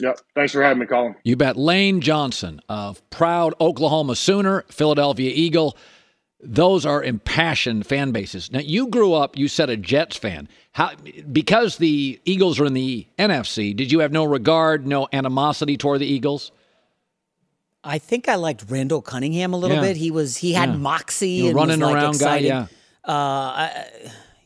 Yep. 0.00 0.20
Thanks 0.34 0.52
for 0.52 0.62
having 0.62 0.80
me, 0.80 0.86
Colin. 0.86 1.14
You 1.22 1.36
bet. 1.36 1.56
Lane 1.56 2.00
Johnson, 2.00 2.60
of 2.68 3.08
proud 3.10 3.54
Oklahoma 3.60 4.16
Sooner, 4.16 4.64
Philadelphia 4.68 5.30
Eagle. 5.32 5.76
Those 6.42 6.84
are 6.84 7.02
impassioned 7.02 7.86
fan 7.86 8.10
bases. 8.10 8.50
Now, 8.50 8.58
you 8.58 8.88
grew 8.88 9.14
up, 9.14 9.38
you 9.38 9.46
said 9.48 9.70
a 9.70 9.76
Jets 9.76 10.16
fan. 10.16 10.48
How, 10.72 10.90
because 11.30 11.76
the 11.78 12.20
Eagles 12.24 12.58
are 12.58 12.64
in 12.64 12.74
the 12.74 13.06
NFC, 13.18 13.74
did 13.76 13.92
you 13.92 14.00
have 14.00 14.10
no 14.12 14.24
regard, 14.24 14.86
no 14.86 15.06
animosity 15.12 15.76
toward 15.76 16.00
the 16.00 16.06
Eagles? 16.06 16.50
I 17.84 17.98
think 17.98 18.28
I 18.28 18.36
liked 18.36 18.64
Randall 18.68 19.02
Cunningham 19.02 19.52
a 19.54 19.56
little 19.56 19.76
Yeah. 19.76 19.82
bit. 19.82 19.96
He 19.96 20.10
was 20.10 20.36
he 20.36 20.52
had 20.52 20.70
Yeah. 20.70 20.76
moxie 20.76 21.46
and 21.48 21.56
running 21.56 21.80
was, 21.80 21.88
like, 21.90 21.94
around 21.96 22.18
guy, 22.18 22.36
excited. 22.36 22.46
yeah. 22.46 22.66
Uh, 23.06 23.12
I- 23.12 23.86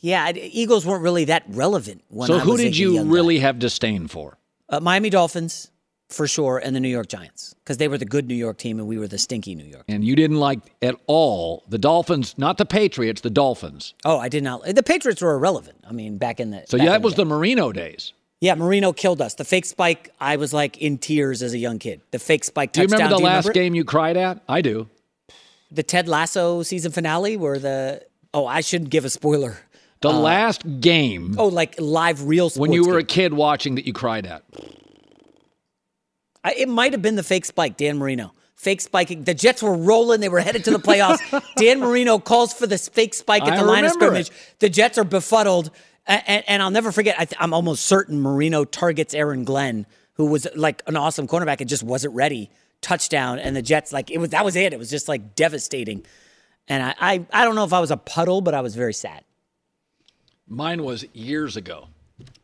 yeah, 0.01 0.33
Eagles 0.35 0.87
weren't 0.87 1.03
really 1.03 1.25
that 1.27 1.43
relevant 1.49 2.03
when 2.09 2.29
so, 2.29 2.37
I 2.37 2.39
who 2.41 2.53
was 2.53 2.61
a 2.61 2.65
did 2.65 2.77
you 2.79 2.95
young 2.95 3.07
guy. 3.09 3.13
really 3.15 3.39
have 3.41 3.59
disdain 3.59 4.07
for? 4.09 4.39
Uh, 4.69 4.81
Miami 4.81 5.11
Dolphins 5.11 5.71
for 6.09 6.27
sure, 6.29 6.59
and 6.59 6.75
the 6.77 6.81
New 6.81 6.89
York 6.89 7.09
Giants 7.09 7.55
because 7.65 7.79
they 7.79 7.89
were 7.89 7.99
the 7.99 8.05
good 8.05 8.29
New 8.29 8.35
York 8.35 8.59
team 8.59 8.79
and 8.79 8.87
we 8.87 8.97
were 8.99 9.09
the 9.09 9.19
stinky 9.19 9.55
New 9.55 9.65
York. 9.65 9.85
And 9.89 10.05
you 10.05 10.15
didn't 10.15 10.39
like 10.39 10.61
at 10.83 10.95
all 11.07 11.65
the 11.69 11.79
Dolphins, 11.79 12.35
not 12.39 12.59
the 12.59 12.67
Patriots, 12.67 13.21
the 13.23 13.31
Dolphins. 13.31 13.95
Oh, 14.05 14.19
I 14.19 14.29
did 14.29 14.45
not. 14.45 14.65
The 14.65 14.83
Patriots 14.83 15.21
were 15.21 15.33
irrelevant. 15.35 15.79
I 15.89 15.93
mean, 15.93 16.17
back 16.19 16.39
in 16.41 16.51
the 16.51 16.65
So, 16.69 16.77
yeah, 16.77 16.87
that 16.87 17.03
was 17.03 17.15
day. 17.15 17.23
the 17.23 17.27
Marino 17.27 17.73
days. 17.73 18.13
yeah. 18.41 18.55
Marino 18.55 18.93
killed 18.93 19.21
us. 19.21 19.35
The 19.35 19.45
fake 19.45 19.65
spike. 19.65 20.13
I 20.21 20.37
was 20.37 20.53
like 20.53 20.79
in 20.79 20.99
tears 20.99 21.43
as 21.43 21.55
a 21.55 21.59
young 21.59 21.79
kid. 21.81 22.01
The 22.13 22.19
fake 22.21 22.45
spike 22.45 22.73
Do 22.73 22.83
you 22.83 22.87
touchdown. 22.87 23.07
remember 23.09 23.19
the 23.21 23.25
last 23.25 23.45
remember 23.47 23.53
game 23.55 23.75
you 23.75 23.85
cried 23.85 24.17
at? 24.17 24.41
I 24.49 24.61
do. 24.63 24.89
The 25.73 25.83
Ted 25.83 26.07
Lasso 26.09 26.63
season 26.63 26.93
finale, 26.93 27.37
where 27.37 27.59
the 27.59 28.03
oh, 28.33 28.47
I 28.47 28.61
shouldn't 28.61 28.91
give 28.91 29.05
a 29.05 29.11
spoiler. 29.11 29.59
The 30.03 30.11
uh, 30.11 30.21
last 30.21 30.63
game 30.81 31.35
Oh, 31.39 31.49
like 31.49 31.75
live 31.81 32.23
real 32.23 32.51
sports 32.51 32.61
when 32.61 32.73
you 32.73 32.85
were 32.85 32.99
a 32.99 33.03
kid 33.05 33.33
watching 33.33 33.75
that 33.75 33.87
you 33.87 33.93
cried 33.93 34.27
at. 34.27 34.45
I, 36.47 36.53
it 36.53 36.69
might 36.69 36.93
have 36.93 37.03
been 37.03 37.17
the 37.17 37.25
fake 37.25 37.45
spike, 37.45 37.77
Dan 37.77 37.99
Marino. 37.99 38.33
Fake 38.55 38.81
spiking. 38.81 39.25
The 39.25 39.35
Jets 39.35 39.65
were 39.65 39.77
rolling. 39.77 40.21
They 40.21 40.29
were 40.29 40.39
headed 40.39 40.65
to 40.67 40.71
the 40.71 40.79
playoffs. 40.79 41.19
Dan 41.57 41.81
Marino 41.81 42.21
calls 42.21 42.55
for 42.55 42.69
this 42.69 42.89
fake 42.89 43.15
spike 43.15 43.43
at 43.43 43.55
I 43.55 43.57
the 43.57 43.65
line 43.65 43.85
of 43.85 43.91
scrimmage. 43.91 44.29
it. 44.29 44.55
The 44.61 44.69
Jets 44.69 44.97
are 44.97 45.03
befuddled. 45.05 45.73
And, 46.07 46.23
and, 46.29 46.45
and 46.47 46.63
I'll 46.63 46.71
never 46.71 46.93
forget, 46.93 47.17
I 47.19 47.25
th- 47.25 47.37
I'm 47.41 47.53
almost 47.53 47.85
certain 47.85 48.21
Marino 48.21 48.65
targets 48.65 49.13
Aaron 49.13 49.43
Glenn, 49.43 49.87
who 50.15 50.27
was 50.27 50.47
like 50.55 50.85
an 50.87 50.97
awesome 50.97 51.27
cornerback 51.27 51.61
and 51.61 51.69
just 51.69 51.83
wasn't 51.83 52.15
ready. 52.15 52.49
Touchdown. 52.81 53.41
And 53.41 53.57
the 53.57 53.63
Jets, 53.63 53.93
like, 53.93 54.13
it 54.13 54.19
was 54.19 54.31
that 54.31 54.45
was 54.45 54.55
it. 54.55 54.73
It 54.73 54.79
was 54.79 54.89
just 54.89 55.09
like 55.09 55.35
devastating. 55.35 56.07
And 56.69 56.81
I, 56.81 56.95
I, 57.01 57.27
I 57.33 57.45
don't 57.45 57.57
know 57.57 57.65
if 57.65 57.73
I 57.73 57.81
was 57.81 57.91
a 57.91 57.97
puddle, 57.97 58.41
but 58.41 58.55
I 58.55 58.61
was 58.61 58.77
very 58.77 58.95
sad. 58.95 59.25
Mine 60.47 60.85
was 60.85 61.05
years 61.13 61.57
ago 61.57 61.89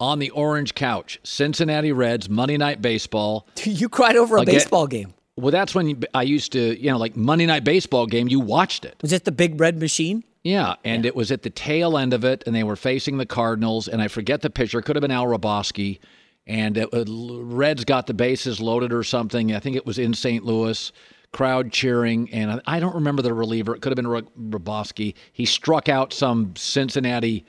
on 0.00 0.18
the 0.18 0.30
orange 0.30 0.74
couch, 0.74 1.18
Cincinnati 1.22 1.92
Reds, 1.92 2.28
Monday 2.28 2.56
Night 2.56 2.82
Baseball. 2.82 3.46
You 3.64 3.88
cried 3.88 4.16
over 4.16 4.36
a 4.36 4.42
Again- 4.42 4.54
baseball 4.54 4.86
game. 4.86 5.14
Well, 5.36 5.50
that's 5.50 5.74
when 5.74 6.02
I 6.12 6.22
used 6.24 6.52
to, 6.52 6.78
you 6.78 6.90
know, 6.90 6.98
like 6.98 7.16
Monday 7.16 7.46
Night 7.46 7.64
Baseball 7.64 8.06
game, 8.06 8.28
you 8.28 8.38
watched 8.38 8.84
it. 8.84 8.96
Was 9.00 9.12
it 9.14 9.24
the 9.24 9.32
big 9.32 9.58
red 9.58 9.80
machine? 9.80 10.24
Yeah, 10.44 10.74
and 10.84 11.06
it 11.06 11.16
was 11.16 11.32
at 11.32 11.42
the 11.42 11.48
tail 11.48 11.96
end 11.96 12.12
of 12.12 12.22
it, 12.22 12.42
and 12.46 12.54
they 12.54 12.64
were 12.64 12.76
facing 12.76 13.16
the 13.16 13.24
Cardinals, 13.24 13.88
and 13.88 14.02
I 14.02 14.08
forget 14.08 14.42
the 14.42 14.50
pitcher. 14.50 14.82
Could 14.82 14.94
have 14.96 15.00
been 15.00 15.10
Al 15.10 15.24
Hrabosky, 15.24 16.00
and 16.46 16.76
it, 16.76 16.88
uh, 16.92 17.04
Reds 17.08 17.84
got 17.86 18.06
the 18.06 18.12
bases 18.14 18.60
loaded 18.60 18.92
or 18.92 19.02
something. 19.02 19.54
I 19.54 19.58
think 19.60 19.74
it 19.76 19.86
was 19.86 19.98
in 19.98 20.12
St. 20.12 20.44
Louis. 20.44 20.92
Crowd 21.32 21.72
cheering, 21.72 22.28
and 22.30 22.50
I 22.50 22.60
I 22.66 22.78
don't 22.80 22.94
remember 22.94 23.22
the 23.22 23.32
reliever. 23.32 23.74
It 23.74 23.80
could 23.80 23.90
have 23.90 23.96
been 23.96 24.06
Ro- 24.06 24.20
Hrabosky. 24.38 25.14
He 25.32 25.46
struck 25.46 25.88
out 25.88 26.12
some 26.12 26.54
Cincinnati. 26.56 27.46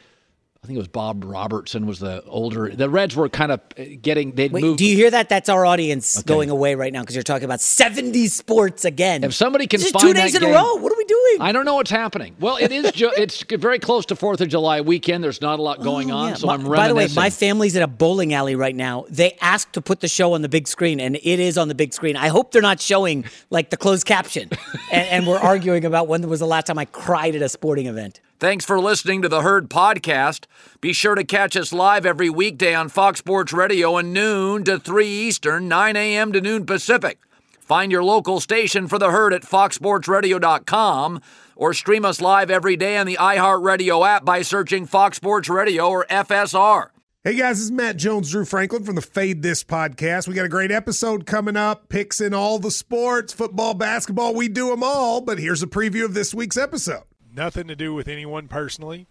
I 0.63 0.65
think 0.65 0.77
it 0.77 0.79
was 0.79 0.87
Bob 0.87 1.25
Robertson 1.25 1.85
was 1.85 1.99
the 1.99 2.23
older. 2.23 2.69
The 2.73 2.89
Reds 2.89 3.17
were 3.17 3.27
kind 3.27 3.51
of 3.51 3.59
uh, 3.77 3.83
getting. 4.01 4.31
They'd 4.31 4.53
moved. 4.53 4.77
do 4.79 4.85
you 4.85 4.95
hear 4.95 5.11
that? 5.11 5.27
That's 5.27 5.49
our 5.49 5.65
audience 5.65 6.23
going 6.23 6.49
away 6.49 6.75
right 6.75 6.93
now 6.93 7.01
because 7.01 7.15
you're 7.17 7.23
talking 7.23 7.43
about 7.43 7.59
70 7.59 8.27
sports 8.27 8.85
again. 8.85 9.25
If 9.25 9.33
somebody 9.33 9.67
can 9.67 9.81
This 9.81 9.91
find 9.91 10.01
two 10.01 10.13
days 10.13 10.31
that 10.31 10.41
in 10.41 10.47
game- 10.47 10.55
a 10.55 10.57
row. 10.57 10.75
What 10.75 10.93
are 10.93 10.97
we 10.97 11.02
doing? 11.37 11.47
I 11.47 11.51
don't 11.51 11.65
know 11.65 11.75
what's 11.75 11.91
happening. 11.91 12.35
Well, 12.39 12.57
it 12.57 12.71
is. 12.71 12.91
Ju- 12.91 13.11
it's 13.17 13.43
very 13.43 13.79
close 13.79 14.05
to 14.07 14.15
Fourth 14.15 14.41
of 14.41 14.49
July 14.49 14.81
weekend. 14.81 15.23
There's 15.23 15.41
not 15.41 15.59
a 15.59 15.61
lot 15.61 15.77
oh, 15.79 15.83
going 15.83 16.11
on, 16.11 16.25
Oh, 16.25 16.29
Yeah, 16.29 16.33
so 16.35 16.47
my- 16.47 16.53
I'm 16.55 16.63
by 16.63 16.87
the 16.87 16.95
way, 16.95 17.07
my 17.15 17.29
family's 17.29 17.75
at 17.75 17.83
a 17.83 17.87
bowling 17.87 18.33
alley 18.33 18.55
right 18.55 18.75
now. 18.75 19.05
They 19.09 19.37
asked 19.41 19.73
to 19.73 19.81
put 19.81 19.99
the 19.99 20.07
show 20.07 20.33
on 20.33 20.41
the 20.41 20.49
big 20.49 20.67
screen, 20.67 20.99
and 20.99 21.15
it 21.15 21.39
is 21.39 21.57
on 21.57 21.67
the 21.67 21.75
big 21.75 21.93
screen. 21.93 22.15
I 22.15 22.29
hope 22.29 22.51
they're 22.51 22.61
not 22.61 22.79
showing 22.79 23.25
like 23.49 23.69
the 23.69 23.77
closed 23.77 24.05
caption, 24.05 24.49
and, 24.91 25.07
and 25.07 25.27
we're 25.27 25.39
arguing 25.39 25.85
about 25.85 26.07
when 26.07 26.27
was 26.27 26.39
the 26.39 26.47
last 26.47 26.67
time 26.67 26.77
I 26.79 26.85
cried 26.85 27.35
at 27.35 27.41
a 27.41 27.49
sporting 27.49 27.87
event. 27.87 28.21
Thanks 28.39 28.65
for 28.65 28.79
listening 28.79 29.21
to 29.21 29.29
the 29.29 29.41
Herd 29.41 29.69
Podcast. 29.69 30.45
Be 30.81 30.91
sure 30.91 31.15
to 31.15 31.23
catch 31.23 31.55
us 31.55 31.71
live 31.71 32.05
every 32.05 32.29
weekday 32.29 32.73
on 32.73 32.89
Fox 32.89 33.19
Sports 33.19 33.53
Radio 33.53 33.97
at 33.97 34.05
noon 34.05 34.63
to 34.65 34.79
3 34.79 35.07
Eastern, 35.07 35.69
9 35.69 35.95
a.m. 35.95 36.33
to 36.33 36.41
noon 36.41 36.65
Pacific. 36.65 37.19
Find 37.63 37.93
your 37.93 38.03
local 38.03 38.41
station 38.41 38.89
for 38.89 38.99
the 38.99 39.09
Herd 39.09 39.33
at 39.33 39.43
foxsportsradio.com 39.43 41.21
or 41.55 41.73
stream 41.73 42.03
us 42.03 42.19
live 42.19 42.51
every 42.51 42.75
day 42.75 42.97
on 42.97 43.07
the 43.07 43.15
iHeartRadio 43.15 44.05
app 44.05 44.25
by 44.25 44.41
searching 44.41 44.85
Fox 44.85 45.15
Sports 45.15 45.47
Radio 45.47 45.87
or 45.87 46.05
FSR. 46.07 46.89
Hey 47.23 47.35
guys, 47.35 47.55
this 47.59 47.65
is 47.65 47.71
Matt 47.71 47.95
Jones, 47.95 48.29
Drew 48.31 48.43
Franklin 48.43 48.83
from 48.83 48.95
the 48.95 49.01
Fade 49.01 49.43
This 49.43 49.63
podcast. 49.63 50.27
We 50.27 50.33
got 50.33 50.45
a 50.45 50.49
great 50.49 50.71
episode 50.71 51.25
coming 51.25 51.55
up, 51.55 51.87
picks 51.87 52.19
in 52.19 52.33
all 52.33 52.59
the 52.59 52.69
sports, 52.69 53.31
football, 53.31 53.73
basketball, 53.73 54.35
we 54.35 54.49
do 54.49 54.67
them 54.69 54.83
all. 54.83 55.21
But 55.21 55.39
here's 55.39 55.63
a 55.63 55.67
preview 55.67 56.03
of 56.03 56.13
this 56.13 56.33
week's 56.33 56.57
episode. 56.57 57.03
nothing 57.33 57.67
to 57.69 57.77
do 57.77 57.93
with 57.93 58.09
anyone 58.09 58.49
personally, 58.49 59.07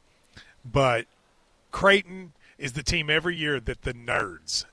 but 0.63 1.07
Creighton 1.71 2.35
is 2.59 2.75
the 2.75 2.83
team 2.83 3.09
every 3.09 3.35
year 3.35 3.59
that 3.61 3.81
the 3.81 3.95
nerds, 3.95 4.67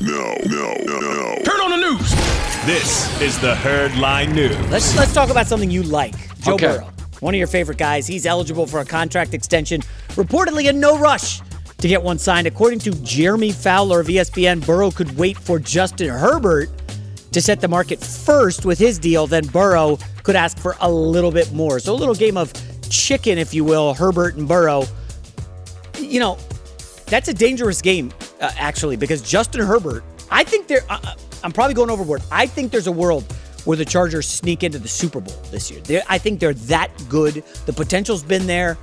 No, 0.00 0.36
no, 0.46 0.74
no, 0.84 1.00
no. 1.00 1.36
Turn 1.44 1.60
on 1.60 1.70
the 1.70 1.76
news. 1.76 2.10
This 2.66 3.20
is 3.20 3.38
the 3.40 3.54
Herd 3.54 3.96
Line 3.96 4.32
News. 4.34 4.56
Let's 4.70 4.96
let's 4.96 5.12
talk 5.12 5.30
about 5.30 5.46
something 5.46 5.70
you 5.70 5.82
like. 5.82 6.14
Joe 6.40 6.54
Okay. 6.54 6.66
Burrow, 6.78 6.90
one 7.20 7.34
of 7.34 7.38
your 7.38 7.46
favorite 7.46 7.78
guys. 7.78 8.06
He's 8.06 8.26
eligible 8.26 8.66
for 8.66 8.80
a 8.80 8.84
contract 8.84 9.34
extension, 9.34 9.82
reportedly 10.10 10.68
in 10.68 10.80
no 10.80 10.98
rush 10.98 11.40
to 11.78 11.88
get 11.88 12.02
one 12.02 12.18
signed. 12.18 12.46
According 12.46 12.80
to 12.80 12.90
Jeremy 13.02 13.52
Fowler 13.52 14.00
of 14.00 14.06
ESPN, 14.08 14.64
Burrow 14.66 14.90
could 14.90 15.16
wait 15.16 15.36
for 15.36 15.58
Justin 15.58 16.08
Herbert 16.08 16.68
to 17.32 17.40
set 17.40 17.60
the 17.60 17.68
market 17.68 18.00
first 18.02 18.64
with 18.64 18.78
his 18.78 18.98
deal. 18.98 19.26
Then 19.26 19.46
Burrow 19.46 19.98
could 20.22 20.36
ask 20.36 20.58
for 20.58 20.74
a 20.80 20.90
little 20.90 21.30
bit 21.30 21.52
more. 21.52 21.78
So 21.78 21.92
a 21.92 21.96
little 21.96 22.14
game 22.14 22.36
of 22.36 22.52
chicken, 22.88 23.38
if 23.38 23.54
you 23.54 23.62
will, 23.64 23.94
Herbert 23.94 24.34
and 24.36 24.48
Burrow. 24.48 24.84
You 25.98 26.18
know, 26.20 26.38
that's 27.06 27.28
a 27.28 27.34
dangerous 27.34 27.80
game, 27.80 28.12
uh, 28.40 28.50
actually, 28.56 28.96
because 28.96 29.22
Justin 29.22 29.60
Herbert, 29.62 30.04
I 30.30 30.44
think 30.44 30.66
there, 30.68 30.80
uh, 30.88 31.14
I'm 31.42 31.52
probably 31.52 31.74
going 31.74 31.90
overboard. 31.90 32.22
I 32.30 32.46
think 32.46 32.72
there's 32.72 32.86
a 32.86 32.92
world 32.92 33.24
where 33.64 33.76
the 33.76 33.84
Chargers 33.84 34.26
sneak 34.28 34.62
into 34.62 34.78
the 34.78 34.88
Super 34.88 35.20
Bowl 35.20 35.34
this 35.50 35.70
year. 35.70 35.80
They're, 35.80 36.02
I 36.08 36.18
think 36.18 36.40
they're 36.40 36.54
that 36.54 36.90
good. 37.08 37.42
The 37.66 37.72
potential's 37.72 38.22
been 38.22 38.46
there. 38.46 38.78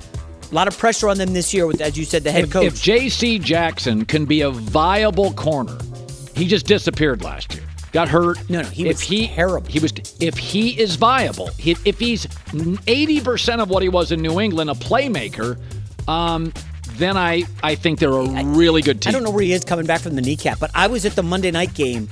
A 0.50 0.54
lot 0.54 0.68
of 0.68 0.76
pressure 0.78 1.08
on 1.08 1.16
them 1.16 1.32
this 1.32 1.54
year 1.54 1.66
with, 1.66 1.80
as 1.80 1.96
you 1.96 2.04
said, 2.04 2.22
the 2.22 2.30
head 2.30 2.44
If, 2.44 2.50
coach. 2.50 2.64
if 2.66 2.82
J.C. 2.82 3.38
Jackson 3.38 4.04
can 4.04 4.24
be 4.26 4.42
a 4.42 4.50
viable 4.50 5.32
corner, 5.32 5.76
he 6.34 6.46
just 6.46 6.66
disappeared 6.66 7.22
last 7.22 7.54
year. 7.54 7.64
Got 7.92 8.08
hurt. 8.08 8.50
No, 8.50 8.60
no, 8.60 8.68
he 8.68 8.82
if 8.82 8.96
was 8.96 9.00
he, 9.00 9.28
terrible. 9.28 9.68
He 9.70 9.78
was. 9.78 9.92
If 10.20 10.36
he 10.36 10.78
is 10.80 10.96
viable, 10.96 11.46
he, 11.58 11.76
if 11.84 11.96
he's 11.98 12.26
eighty 12.88 13.20
percent 13.20 13.60
of 13.60 13.70
what 13.70 13.84
he 13.84 13.88
was 13.88 14.10
in 14.10 14.20
New 14.20 14.40
England, 14.40 14.68
a 14.68 14.74
playmaker, 14.74 15.58
um, 16.08 16.52
then 16.96 17.16
I 17.16 17.44
I 17.62 17.74
think 17.74 17.98
they're 17.98 18.10
a 18.12 18.44
really 18.44 18.82
good 18.82 19.00
team. 19.00 19.10
I 19.10 19.12
don't 19.12 19.24
know 19.24 19.30
where 19.30 19.42
he 19.44 19.52
is 19.52 19.64
coming 19.64 19.86
back 19.86 20.00
from 20.00 20.14
the 20.16 20.22
kneecap, 20.22 20.58
but 20.58 20.70
I 20.74 20.86
was 20.86 21.04
at 21.04 21.14
the 21.16 21.22
Monday 21.22 21.50
night 21.50 21.74
game, 21.74 22.08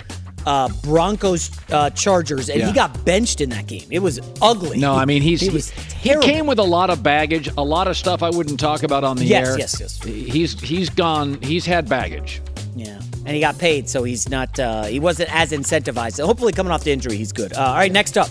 uh, 0.47 0.69
Broncos 0.83 1.51
uh, 1.71 1.91
Chargers, 1.91 2.49
and 2.49 2.61
Yeah. 2.61 2.67
he 2.67 2.73
got 2.73 3.05
benched 3.05 3.41
in 3.41 3.51
that 3.51 3.67
game. 3.67 3.87
It 3.91 4.01
was 4.01 4.21
ugly. 4.41 4.79
No, 4.79 4.95
I 4.95 5.05
mean 5.05 5.23
he's 5.23 5.41
he 5.41 5.51
was 5.51 5.71
he 5.71 6.17
came 6.21 6.47
with 6.47 6.59
a 6.59 6.62
lot 6.65 6.91
of 6.91 7.03
baggage, 7.03 7.49
a 7.57 7.62
lot 7.65 7.87
of 7.89 7.97
stuff 7.97 8.23
I 8.23 8.31
wouldn't 8.31 8.59
talk 8.61 8.83
about 8.83 9.05
on 9.05 9.17
the 9.17 9.25
Yes, 9.25 9.49
air. 9.49 9.59
yes, 9.59 9.81
yes. 9.81 10.01
Yes. 10.05 10.33
He's 10.33 10.61
he's 10.61 10.91
gone. 10.91 11.41
He's 11.43 11.65
had 11.67 11.89
baggage. 11.89 12.41
Yeah, 12.75 12.99
and 13.27 13.35
he 13.35 13.41
got 13.41 13.59
paid, 13.59 13.89
so 13.89 14.03
he's 14.03 14.29
not. 14.31 14.59
Uh, 14.59 14.85
he 14.85 14.99
wasn't 14.99 15.35
as 15.35 15.53
incentivized. 15.53 16.15
So 16.15 16.27
hopefully, 16.27 16.53
coming 16.53 16.73
off 16.73 16.85
the 16.85 16.93
injury, 16.93 17.17
he's 17.17 17.31
good. 17.33 17.53
Uh, 17.53 17.61
all 17.61 17.75
right, 17.75 17.93
next 17.93 18.17
up. 18.17 18.29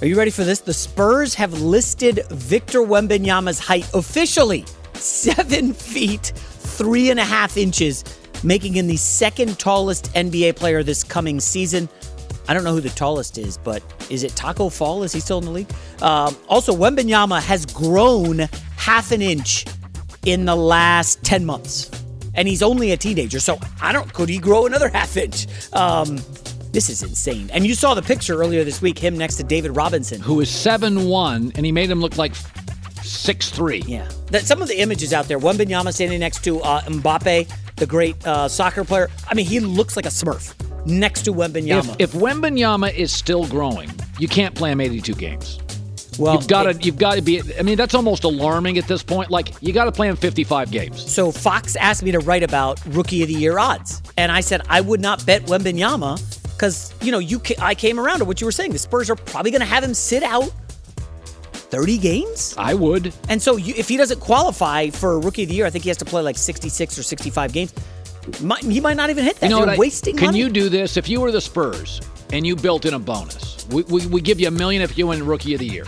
Are 0.00 0.06
you 0.06 0.16
ready 0.16 0.30
for 0.30 0.44
this? 0.44 0.60
The 0.60 0.74
Spurs 0.74 1.34
have 1.34 1.52
listed 1.60 2.24
Victor 2.30 2.80
Wembanyama's 2.80 3.58
height 3.58 3.88
officially 3.94 4.64
seven 4.98 5.72
feet 5.72 6.32
three 6.34 7.10
and 7.10 7.18
a 7.18 7.24
half 7.24 7.56
inches, 7.56 8.04
making 8.44 8.74
him 8.74 8.86
the 8.86 8.96
second 8.96 9.58
tallest 9.58 10.12
NBA 10.14 10.56
player 10.56 10.82
this 10.82 11.02
coming 11.02 11.40
season. 11.40 11.88
I 12.48 12.54
don't 12.54 12.64
know 12.64 12.72
who 12.72 12.80
the 12.80 12.88
tallest 12.90 13.36
is, 13.36 13.58
but 13.58 13.82
is 14.10 14.24
it 14.24 14.34
Taco 14.34 14.68
Fall? 14.68 15.02
Is 15.02 15.12
he 15.12 15.20
still 15.20 15.38
in 15.38 15.44
the 15.44 15.50
league? 15.50 15.70
Um, 16.00 16.36
also, 16.48 16.74
Wembanyama 16.74 17.42
has 17.42 17.66
grown 17.66 18.48
half 18.76 19.12
an 19.12 19.20
inch 19.20 19.66
in 20.24 20.44
the 20.44 20.56
last 20.56 21.22
10 21.24 21.44
months. 21.44 21.90
And 22.34 22.46
he's 22.46 22.62
only 22.62 22.92
a 22.92 22.96
teenager, 22.96 23.40
so 23.40 23.58
I 23.82 23.92
don't, 23.92 24.12
could 24.12 24.28
he 24.28 24.38
grow 24.38 24.66
another 24.66 24.88
half 24.88 25.16
inch? 25.16 25.46
Um, 25.72 26.16
this 26.72 26.88
is 26.88 27.02
insane. 27.02 27.50
And 27.52 27.66
you 27.66 27.74
saw 27.74 27.94
the 27.94 28.02
picture 28.02 28.40
earlier 28.40 28.62
this 28.62 28.80
week, 28.80 28.98
him 28.98 29.18
next 29.18 29.36
to 29.36 29.42
David 29.42 29.74
Robinson. 29.74 30.20
Who 30.20 30.40
is 30.40 30.48
seven 30.48 31.06
one, 31.06 31.52
and 31.56 31.66
he 31.66 31.72
made 31.72 31.90
him 31.90 32.00
look 32.00 32.16
like 32.16 32.34
six 33.08 33.50
three. 33.50 33.82
Yeah. 33.86 34.08
That 34.26 34.42
some 34.42 34.62
of 34.62 34.68
the 34.68 34.78
images 34.78 35.12
out 35.12 35.26
there, 35.28 35.38
One 35.38 35.56
Wembanyama 35.56 35.92
standing 35.92 36.20
next 36.20 36.44
to 36.44 36.60
uh, 36.60 36.82
Mbappe, 36.82 37.50
the 37.76 37.86
great 37.86 38.24
uh, 38.26 38.48
soccer 38.48 38.84
player. 38.84 39.08
I 39.28 39.34
mean, 39.34 39.46
he 39.46 39.60
looks 39.60 39.96
like 39.96 40.06
a 40.06 40.10
smurf 40.10 40.54
next 40.86 41.22
to 41.22 41.32
Wembanyama. 41.32 41.96
If, 41.98 42.14
if 42.14 42.20
Wembanyama 42.20 42.94
is 42.94 43.12
still 43.12 43.46
growing, 43.46 43.90
you 44.18 44.28
can't 44.28 44.54
play 44.54 44.70
him 44.70 44.80
82 44.80 45.14
games. 45.14 45.58
Well, 46.18 46.34
you've 46.34 46.48
got 46.48 46.64
to 46.64 46.74
you've 46.74 46.98
got 46.98 47.14
to 47.14 47.22
be. 47.22 47.40
I 47.58 47.62
mean, 47.62 47.76
that's 47.76 47.94
almost 47.94 48.24
alarming 48.24 48.76
at 48.76 48.88
this 48.88 49.02
point. 49.02 49.30
Like 49.30 49.50
you 49.60 49.72
got 49.72 49.84
to 49.84 49.92
play 49.92 50.08
him 50.08 50.16
55 50.16 50.70
games. 50.70 51.10
So 51.10 51.30
Fox 51.30 51.76
asked 51.76 52.02
me 52.02 52.10
to 52.10 52.18
write 52.18 52.42
about 52.42 52.84
rookie 52.86 53.22
of 53.22 53.28
the 53.28 53.34
year 53.34 53.58
odds, 53.58 54.02
and 54.16 54.32
I 54.32 54.40
said 54.40 54.62
I 54.68 54.80
would 54.80 55.00
not 55.00 55.24
bet 55.24 55.42
Wembanyama 55.44 56.18
because 56.54 56.92
you 57.00 57.12
know 57.12 57.20
you 57.20 57.38
ca- 57.38 57.54
I 57.60 57.76
came 57.76 58.00
around 58.00 58.18
to 58.18 58.24
what 58.24 58.40
you 58.40 58.46
were 58.46 58.52
saying. 58.52 58.72
The 58.72 58.78
Spurs 58.78 59.08
are 59.10 59.16
probably 59.16 59.52
going 59.52 59.60
to 59.60 59.66
have 59.66 59.84
him 59.84 59.94
sit 59.94 60.24
out 60.24 60.52
30 61.70 61.98
games. 61.98 62.54
I 62.56 62.74
would. 62.74 63.14
And 63.28 63.40
so 63.42 63.56
you, 63.56 63.74
if 63.76 63.88
he 63.88 63.96
doesn't 63.96 64.20
qualify 64.20 64.90
for 64.90 65.18
rookie 65.20 65.42
of 65.44 65.48
the 65.50 65.54
year, 65.54 65.66
I 65.66 65.70
think 65.70 65.84
he 65.84 65.90
has 65.90 65.98
to 65.98 66.04
play 66.04 66.22
like 66.22 66.36
66 66.38 66.98
or 66.98 67.02
65 67.02 67.52
games. 67.52 67.74
Might, 68.42 68.62
he 68.64 68.80
might 68.80 68.96
not 68.96 69.10
even 69.10 69.24
hit 69.24 69.36
that. 69.40 69.46
You 69.46 69.50
know 69.50 69.58
You're 69.58 69.66
what? 69.68 69.76
I- 69.76 69.78
wasting 69.78 70.16
Can 70.16 70.26
money. 70.26 70.38
you 70.38 70.48
do 70.50 70.68
this 70.68 70.96
if 70.96 71.08
you 71.08 71.20
were 71.20 71.30
the 71.32 71.40
Spurs 71.40 72.00
and 72.32 72.46
you 72.46 72.56
built 72.56 72.84
in 72.84 72.94
a 72.94 72.98
bonus? 72.98 73.66
We, 73.68 73.82
we, 73.84 74.06
we 74.06 74.20
give 74.20 74.40
you 74.40 74.48
a 74.48 74.50
million 74.50 74.82
if 74.82 74.96
you 74.98 75.06
win 75.06 75.24
Rookie 75.24 75.54
of 75.54 75.60
the 75.60 75.66
Year, 75.66 75.84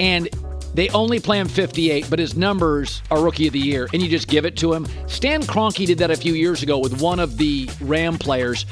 and 0.00 0.28
they 0.74 0.88
only 0.90 1.18
play 1.18 1.38
him 1.40 1.48
58, 1.48 2.08
but 2.10 2.18
his 2.18 2.36
numbers 2.36 3.02
are 3.10 3.20
Rookie 3.22 3.46
of 3.48 3.52
the 3.52 3.58
Year, 3.58 3.88
and 3.92 4.00
you 4.02 4.08
just 4.08 4.28
give 4.28 4.44
it 4.44 4.56
to 4.58 4.72
him. 4.72 4.86
Stan 5.08 5.42
Kroenke 5.42 5.86
did 5.86 5.98
that 5.98 6.10
a 6.12 6.16
few 6.16 6.34
years 6.34 6.62
ago 6.62 6.78
with 6.78 7.00
one 7.00 7.18
of 7.18 7.36
the 7.38 7.68
Ram 7.80 8.18
players 8.18 8.66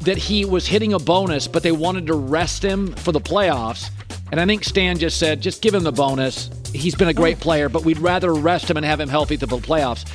that 0.00 0.16
he 0.18 0.44
was 0.44 0.66
hitting 0.66 0.92
a 0.92 0.98
bonus, 0.98 1.46
but 1.46 1.62
they 1.62 1.72
wanted 1.72 2.06
to 2.08 2.14
rest 2.14 2.62
him 2.64 2.92
for 2.94 3.12
the 3.12 3.20
playoffs. 3.20 3.90
And 4.30 4.40
I 4.40 4.46
think 4.46 4.64
Stan 4.64 4.98
just 4.98 5.18
said, 5.18 5.40
just 5.40 5.62
give 5.62 5.74
him 5.74 5.84
the 5.84 5.92
bonus. 5.92 6.50
He's 6.72 6.94
been 6.94 7.08
a 7.08 7.14
great 7.14 7.36
oh. 7.36 7.40
player, 7.40 7.68
but 7.68 7.84
we'd 7.84 7.98
rather 7.98 8.34
rest 8.34 8.68
him 8.68 8.76
and 8.76 8.84
have 8.84 9.00
him 9.00 9.08
healthy 9.08 9.36
to 9.36 9.46
the 9.46 9.58
playoffs. 9.58 10.08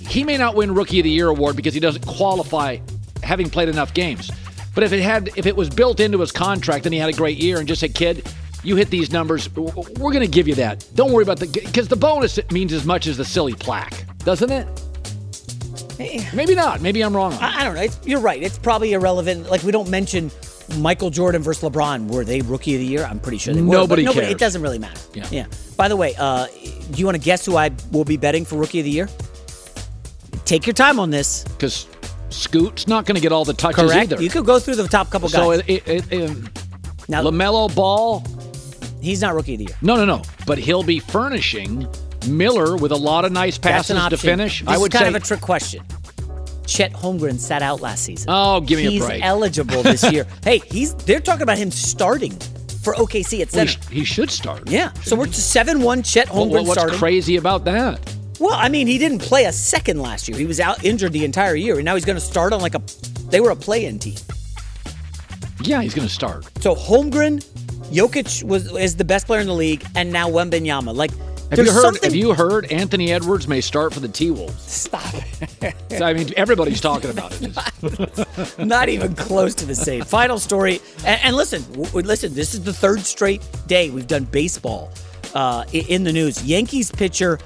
He 0.00 0.24
may 0.24 0.36
not 0.36 0.54
win 0.54 0.74
Rookie 0.74 1.00
of 1.00 1.04
the 1.04 1.10
Year 1.10 1.28
award 1.28 1.56
because 1.56 1.74
he 1.74 1.80
doesn't 1.80 2.06
qualify 2.06 2.78
having 3.22 3.50
played 3.50 3.68
enough 3.68 3.92
games. 3.92 4.30
But 4.74 4.84
if 4.84 4.92
it 4.92 5.02
had, 5.02 5.30
if 5.36 5.46
it 5.46 5.56
was 5.56 5.68
built 5.68 6.00
into 6.00 6.20
his 6.20 6.30
contract 6.30 6.86
and 6.86 6.92
he 6.94 7.00
had 7.00 7.08
a 7.08 7.16
great 7.16 7.38
year 7.38 7.58
and 7.58 7.66
just 7.66 7.80
said, 7.80 7.94
"Kid, 7.94 8.30
you 8.62 8.76
hit 8.76 8.90
these 8.90 9.10
numbers, 9.12 9.48
we're 9.54 10.12
going 10.12 10.20
to 10.20 10.26
give 10.26 10.48
you 10.48 10.54
that. 10.56 10.86
Don't 10.94 11.12
worry 11.12 11.22
about 11.22 11.38
the 11.38 11.46
because 11.46 11.88
the 11.88 11.96
bonus 11.96 12.38
means 12.50 12.72
as 12.72 12.84
much 12.84 13.06
as 13.06 13.16
the 13.16 13.24
silly 13.24 13.54
plaque, 13.54 14.04
doesn't 14.18 14.50
it? 14.50 14.66
Maybe 16.34 16.54
not. 16.54 16.82
Maybe 16.82 17.02
I'm 17.02 17.16
wrong. 17.16 17.32
On 17.32 17.42
I, 17.42 17.60
I 17.60 17.64
don't 17.64 17.74
know. 17.74 17.82
It's, 17.82 17.98
you're 18.06 18.20
right. 18.20 18.42
It's 18.42 18.58
probably 18.58 18.92
irrelevant. 18.92 19.48
Like 19.48 19.62
we 19.62 19.72
don't 19.72 19.88
mention 19.88 20.30
Michael 20.78 21.10
Jordan 21.10 21.42
versus 21.42 21.68
LeBron. 21.68 22.08
Were 22.08 22.24
they 22.24 22.40
rookie 22.40 22.74
of 22.74 22.80
the 22.80 22.86
year? 22.86 23.04
I'm 23.04 23.20
pretty 23.20 23.38
sure 23.38 23.54
they 23.54 23.62
were. 23.62 23.72
Nobody 23.72 24.04
nobody 24.04 24.26
cares. 24.26 24.32
It 24.32 24.38
doesn't 24.38 24.62
really 24.62 24.78
matter. 24.78 25.00
Yeah. 25.14 25.26
Yeah. 25.30 25.46
By 25.76 25.88
the 25.88 25.96
way, 25.96 26.14
uh, 26.18 26.46
do 26.46 26.98
you 26.98 27.04
want 27.04 27.16
to 27.16 27.22
guess 27.22 27.44
who 27.46 27.56
I 27.56 27.70
will 27.92 28.04
be 28.04 28.16
betting 28.16 28.44
for 28.44 28.56
rookie 28.56 28.80
of 28.80 28.84
the 28.84 28.90
year? 28.90 29.08
Take 30.44 30.66
your 30.66 30.74
time 30.74 31.00
on 31.00 31.10
this. 31.10 31.44
because 31.44 31.86
Scoot's 32.30 32.86
not 32.86 33.06
going 33.06 33.16
to 33.16 33.20
get 33.20 33.32
all 33.32 33.44
the 33.44 33.54
touches 33.54 33.90
Correct. 33.90 34.12
either. 34.12 34.22
You 34.22 34.28
could 34.30 34.46
go 34.46 34.58
through 34.58 34.76
the 34.76 34.86
top 34.88 35.10
couple 35.10 35.28
so 35.28 35.50
guys. 35.50 35.62
it, 35.66 35.88
it, 35.88 36.12
it, 36.12 36.30
um, 36.30 36.48
now, 37.08 37.22
LaMelo 37.22 37.74
Ball. 37.74 38.24
He's 39.00 39.20
not 39.22 39.34
rookie 39.34 39.54
of 39.54 39.58
the 39.58 39.64
year. 39.66 39.76
No, 39.82 39.94
no, 39.96 40.04
no. 40.04 40.22
But 40.46 40.58
he'll 40.58 40.82
be 40.82 40.98
furnishing 40.98 41.86
Miller 42.28 42.76
with 42.76 42.90
a 42.90 42.96
lot 42.96 43.24
of 43.24 43.30
nice 43.32 43.56
passes 43.58 43.96
to 44.08 44.16
finish. 44.16 44.60
This 44.60 44.68
I 44.68 44.76
would 44.76 44.92
is 44.92 44.98
kind 44.98 45.12
say. 45.12 45.16
of 45.16 45.22
a 45.22 45.24
trick 45.24 45.40
question. 45.40 45.84
Chet 46.66 46.92
Holmgren 46.92 47.38
sat 47.38 47.62
out 47.62 47.80
last 47.80 48.04
season. 48.04 48.26
Oh, 48.28 48.60
give 48.60 48.78
me 48.78 48.96
a 48.96 49.00
break. 49.00 49.12
he's 49.14 49.22
eligible 49.22 49.82
this 49.82 50.02
year. 50.12 50.26
hey, 50.44 50.58
he's 50.70 50.94
they're 50.94 51.20
talking 51.20 51.42
about 51.42 51.58
him 51.58 51.70
starting 51.70 52.32
for 52.82 52.94
OKC 52.94 53.40
at 53.42 53.52
Well, 53.52 53.66
he, 53.66 54.00
he 54.00 54.04
should 54.04 54.30
start. 54.30 54.68
yeah. 54.68 54.92
So 55.02 55.16
we're 55.16 55.26
to 55.26 55.32
seven 55.32 55.80
one. 55.82 56.02
Chet 56.02 56.28
Well, 56.32 56.46
Holmgren 56.46 56.66
what's 56.66 56.72
starting. 56.80 56.98
crazy 56.98 57.36
about 57.36 57.64
that? 57.64 58.00
Well, 58.38 58.52
I 58.54 58.68
mean, 58.68 58.86
he 58.86 58.98
didn't 58.98 59.20
play 59.20 59.46
a 59.46 59.52
second 59.52 60.00
last 60.00 60.28
year. 60.28 60.36
He 60.36 60.44
was 60.44 60.60
out 60.60 60.84
injured 60.84 61.12
the 61.12 61.24
entire 61.24 61.54
year, 61.54 61.76
and 61.76 61.84
now 61.84 61.94
he's 61.94 62.04
going 62.04 62.18
to 62.18 62.24
start 62.24 62.52
on 62.52 62.60
like 62.60 62.74
a. 62.74 62.82
They 63.30 63.40
were 63.40 63.50
a 63.50 63.56
play-in 63.56 63.98
team. 63.98 64.16
Yeah, 65.62 65.80
he's 65.80 65.94
going 65.94 66.06
to 66.06 66.12
start. 66.12 66.44
So 66.60 66.74
Holmgren, 66.74 67.42
Jokic 67.90 68.44
was 68.44 68.70
is 68.76 68.94
the 68.96 69.04
best 69.04 69.26
player 69.26 69.40
in 69.40 69.46
the 69.46 69.54
league, 69.54 69.84
and 69.94 70.12
now 70.12 70.28
Wembanyama. 70.28 70.94
Like, 70.94 71.10
Have 71.50 71.56
there's 71.56 71.68
you 71.68 71.74
heard? 71.74 71.82
something. 71.82 72.02
Have 72.02 72.14
you 72.14 72.34
heard? 72.34 72.72
Anthony 72.72 73.12
Edwards 73.12 73.46
may 73.46 73.60
start 73.60 73.94
for 73.94 74.00
the 74.00 74.08
T 74.08 74.30
Wolves. 74.30 74.60
Stop. 74.62 75.14
So, 75.90 76.04
I 76.04 76.12
mean, 76.12 76.30
everybody's 76.36 76.80
talking 76.80 77.10
about 77.10 77.32
it. 77.40 78.58
Not 78.58 78.88
even 78.88 79.14
close 79.14 79.54
to 79.56 79.64
the 79.66 79.74
same. 79.74 80.02
Final 80.04 80.38
story. 80.38 80.80
And, 81.04 81.20
and 81.22 81.36
listen, 81.36 81.62
w- 81.72 82.06
listen. 82.06 82.34
This 82.34 82.52
is 82.54 82.64
the 82.64 82.72
third 82.72 83.00
straight 83.00 83.46
day 83.66 83.90
we've 83.90 84.06
done 84.08 84.24
baseball 84.24 84.90
uh, 85.34 85.64
in 85.72 86.02
the 86.04 86.12
news. 86.12 86.42
Yankees 86.44 86.90
pitcher 86.90 87.38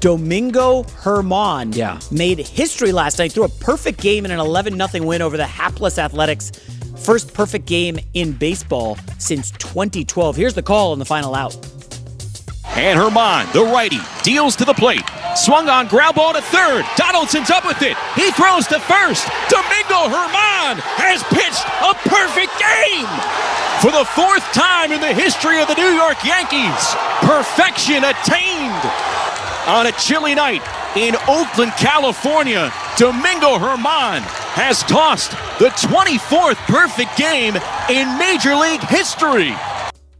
Domingo 0.00 0.84
Germán 0.84 1.74
Yeah. 1.74 1.98
made 2.10 2.38
history 2.38 2.92
last 2.92 3.18
night 3.18 3.32
threw 3.32 3.44
a 3.44 3.48
perfect 3.48 4.00
game 4.00 4.24
in 4.24 4.30
an 4.30 4.38
11 4.38 4.78
0 4.88 5.04
win 5.04 5.20
over 5.22 5.36
the 5.36 5.46
hapless 5.46 5.98
Athletics. 5.98 6.52
First 6.96 7.34
perfect 7.34 7.66
game 7.66 7.98
in 8.14 8.32
baseball 8.32 8.96
since 9.18 9.50
2012. 9.52 10.36
Here's 10.36 10.54
the 10.54 10.62
call 10.62 10.92
in 10.92 10.98
the 11.00 11.04
final 11.04 11.34
out. 11.34 11.54
And 12.74 12.98
Germán, 12.98 13.52
the 13.52 13.64
righty, 13.64 14.00
deals 14.22 14.56
to 14.56 14.64
the 14.64 14.72
plate. 14.72 15.04
Swung 15.36 15.68
on 15.68 15.88
ground 15.88 16.16
ball 16.16 16.32
to 16.32 16.40
third. 16.40 16.84
Donaldson's 16.96 17.50
up 17.50 17.66
with 17.66 17.82
it. 17.82 17.96
He 18.16 18.30
throws 18.32 18.66
to 18.68 18.80
first. 18.80 19.28
Domingo 19.52 20.08
Germán 20.08 20.80
has 20.96 21.20
pitched 21.28 21.68
a 21.84 21.92
perfect 22.08 22.52
game. 22.56 23.12
For 23.84 23.92
the 23.92 24.08
fourth 24.16 24.44
time 24.56 24.90
in 24.90 25.00
the 25.00 25.12
history 25.12 25.60
of 25.60 25.68
the 25.68 25.74
New 25.74 25.92
York 25.92 26.24
Yankees, 26.24 26.96
perfection 27.20 28.04
attained. 28.08 28.84
On 29.68 29.86
a 29.86 29.92
chilly 29.92 30.34
night 30.34 30.62
in 30.96 31.14
Oakland, 31.28 31.72
California, 31.76 32.72
Domingo 32.96 33.60
Germán 33.60 34.24
has 34.56 34.82
tossed 34.84 35.32
the 35.58 35.68
24th 35.76 36.56
perfect 36.68 37.16
game 37.16 37.56
in 37.88 38.18
Major 38.18 38.54
League 38.56 38.82
history. 38.88 39.52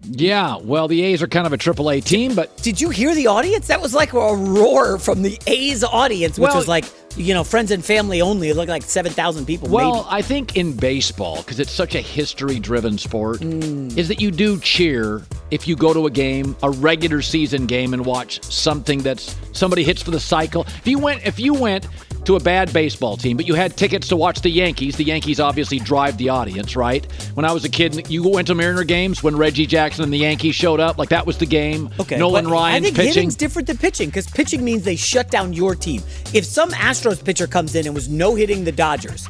Yeah, 0.04 0.56
well, 0.56 0.88
the 0.88 1.02
A's 1.02 1.22
are 1.22 1.28
kind 1.28 1.46
of 1.46 1.52
a 1.52 1.58
AAA 1.58 2.04
team, 2.04 2.34
but 2.34 2.56
Did 2.58 2.80
you 2.80 2.90
hear 2.90 3.14
the 3.14 3.28
audience? 3.28 3.68
That 3.68 3.80
was 3.80 3.94
like 3.94 4.12
a 4.12 4.34
roar 4.34 4.98
from 4.98 5.22
the 5.22 5.38
A's 5.46 5.84
audience, 5.84 6.38
which 6.38 6.48
Well- 6.48 6.56
was 6.56 6.66
like, 6.68 6.84
you 7.16 7.34
know, 7.34 7.44
friends 7.44 7.70
and 7.70 7.84
family 7.84 8.20
only. 8.20 8.48
It 8.48 8.56
looked 8.56 8.68
like 8.68 8.82
7,000 8.82 9.46
people, 9.46 9.68
Well, 9.68 9.92
maybe. 9.94 10.06
I 10.10 10.22
think 10.22 10.56
in 10.56 10.72
baseball, 10.72 11.36
because 11.36 11.60
it's 11.60 11.70
such 11.70 11.94
a 11.94 12.00
history 12.00 12.58
driven 12.58 12.98
sport, 12.98 13.40
Mm. 13.40 13.96
is 13.96 14.08
that 14.08 14.20
you 14.20 14.30
do 14.30 14.58
cheer 14.60 15.22
if 15.50 15.68
you 15.68 15.76
go 15.76 15.92
to 15.92 16.06
a 16.06 16.10
game, 16.10 16.56
a 16.62 16.70
regular 16.70 17.22
season 17.22 17.66
game, 17.66 17.92
and 17.92 18.04
watch 18.04 18.40
something 18.42 19.00
that's 19.00 19.36
somebody 19.52 19.84
hits 19.84 20.02
for 20.02 20.10
the 20.10 20.20
cycle. 20.20 20.66
If 20.80 20.86
you 20.88 20.98
went, 20.98 21.20
if 21.26 21.38
you 21.38 21.52
went 21.54 21.86
to 22.24 22.36
a 22.36 22.40
bad 22.40 22.72
baseball 22.72 23.16
team, 23.16 23.36
but 23.36 23.46
you 23.46 23.54
had 23.54 23.76
tickets 23.76 24.08
to 24.08 24.16
watch 24.16 24.40
the 24.40 24.50
Yankees, 24.50 24.96
the 24.96 25.04
Yankees 25.04 25.40
obviously 25.40 25.78
drive 25.78 26.16
the 26.18 26.28
audience, 26.28 26.76
right? 26.76 27.04
When 27.34 27.44
I 27.44 27.52
was 27.52 27.64
a 27.64 27.68
kid, 27.68 28.08
you 28.10 28.28
went 28.28 28.46
to 28.48 28.54
Mariner 28.54 28.84
games 28.84 29.22
when 29.22 29.36
Reggie 29.36 29.66
Jackson 29.66 30.04
and 30.04 30.12
the 30.12 30.18
Yankees 30.18 30.54
showed 30.54 30.80
up, 30.80 30.98
like 30.98 31.08
that 31.08 31.26
was 31.26 31.38
the 31.38 31.46
game. 31.46 31.90
Okay, 32.00 32.18
Nolan 32.18 32.44
but 32.44 32.52
Ryan's 32.52 32.76
I 32.76 32.84
think 32.84 32.96
pitching. 32.96 33.12
hitting's 33.12 33.36
different 33.36 33.66
than 33.68 33.76
pitching 33.76 34.08
because 34.08 34.28
pitching 34.28 34.64
means 34.64 34.84
they 34.84 34.96
shut 34.96 35.30
down 35.30 35.52
your 35.52 35.74
team. 35.74 36.02
If 36.32 36.44
some 36.44 36.70
Astros 36.70 37.24
pitcher 37.24 37.46
comes 37.46 37.74
in 37.74 37.86
and 37.86 37.94
was 37.94 38.08
no 38.08 38.34
hitting 38.34 38.64
the 38.64 38.72
Dodgers, 38.72 39.28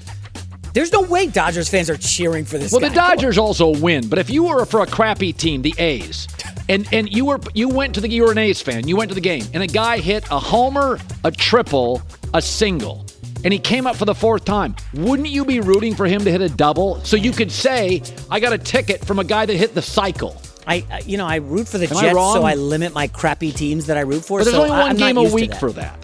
there's 0.75 0.93
no 0.93 1.03
way 1.03 1.27
Dodgers 1.27 1.69
fans 1.69 1.91
are 1.91 1.97
cheering 1.97 2.45
for 2.45 2.59
this. 2.59 2.73
Well, 2.73 2.81
guy. 2.81 2.89
the 2.89 2.95
Dodgers 2.95 3.39
also 3.39 3.79
win, 3.79 4.09
but 4.09 4.19
if 4.19 4.31
you 4.31 4.45
were 4.45 4.65
for 4.65 4.81
a 4.81 4.87
crappy 4.87 5.33
team, 5.33 5.63
the 5.63 5.75
A's, 5.79 6.29
and 6.69 6.89
and 6.93 7.11
you 7.11 7.27
were 7.27 7.41
you 7.55 7.69
went 7.69 7.95
to 7.95 8.01
the 8.01 8.09
you 8.09 8.23
were 8.25 8.33
an 8.33 8.39
A's 8.39 8.63
fan, 8.63 8.89
you 8.89 8.97
went 8.97 9.11
to 9.11 9.15
the 9.15 9.21
game, 9.21 9.45
and 9.53 9.63
a 9.63 9.67
guy 9.67 9.99
hit 9.99 10.25
a 10.31 10.39
homer, 10.39 10.99
a 11.25 11.31
triple, 11.31 12.03
a 12.35 12.42
single, 12.42 13.05
and 13.45 13.53
he 13.53 13.59
came 13.59 13.87
up 13.87 13.97
for 13.97 14.05
the 14.05 14.14
fourth 14.14 14.45
time, 14.45 14.75
wouldn't 14.95 15.29
you 15.29 15.45
be 15.45 15.61
rooting 15.61 15.95
for 15.95 16.07
him 16.07 16.25
to 16.25 16.31
hit 16.31 16.40
a 16.40 16.49
double 16.49 17.01
so 17.05 17.16
you 17.16 17.33
could 17.33 17.51
say, 17.53 18.03
I 18.31 18.40
got 18.40 18.53
a 18.53 18.59
ticket 18.59 19.05
from 19.05 19.18
a 19.18 19.25
guy 19.25 19.47
that 19.47 19.55
hit 19.57 19.75
the 19.75 19.83
cycle? 19.83 20.40
I, 20.66 20.85
I- 20.90 21.01
you 21.07 21.16
know, 21.18 21.27
I 21.27 21.37
root 21.37 21.68
for 21.68 21.79
the 21.79 21.88
Am 21.88 22.01
Jets, 22.01 22.14
wrong? 22.14 22.35
so 22.37 22.42
I 22.45 22.55
limit 22.55 22.92
my 22.95 23.09
crappy 23.09 23.51
teams 23.53 23.87
that 23.87 23.97
I 23.97 24.03
root 24.03 24.25
for. 24.25 24.38
But 24.38 24.45
there's 24.45 24.57
so 24.57 24.62
only 24.62 24.71
one 24.77 24.90
I'm 24.90 24.97
game 24.97 25.16
a 25.16 25.25
week 25.25 25.51
that. 25.51 25.61
for 25.61 25.73
that. 25.73 25.99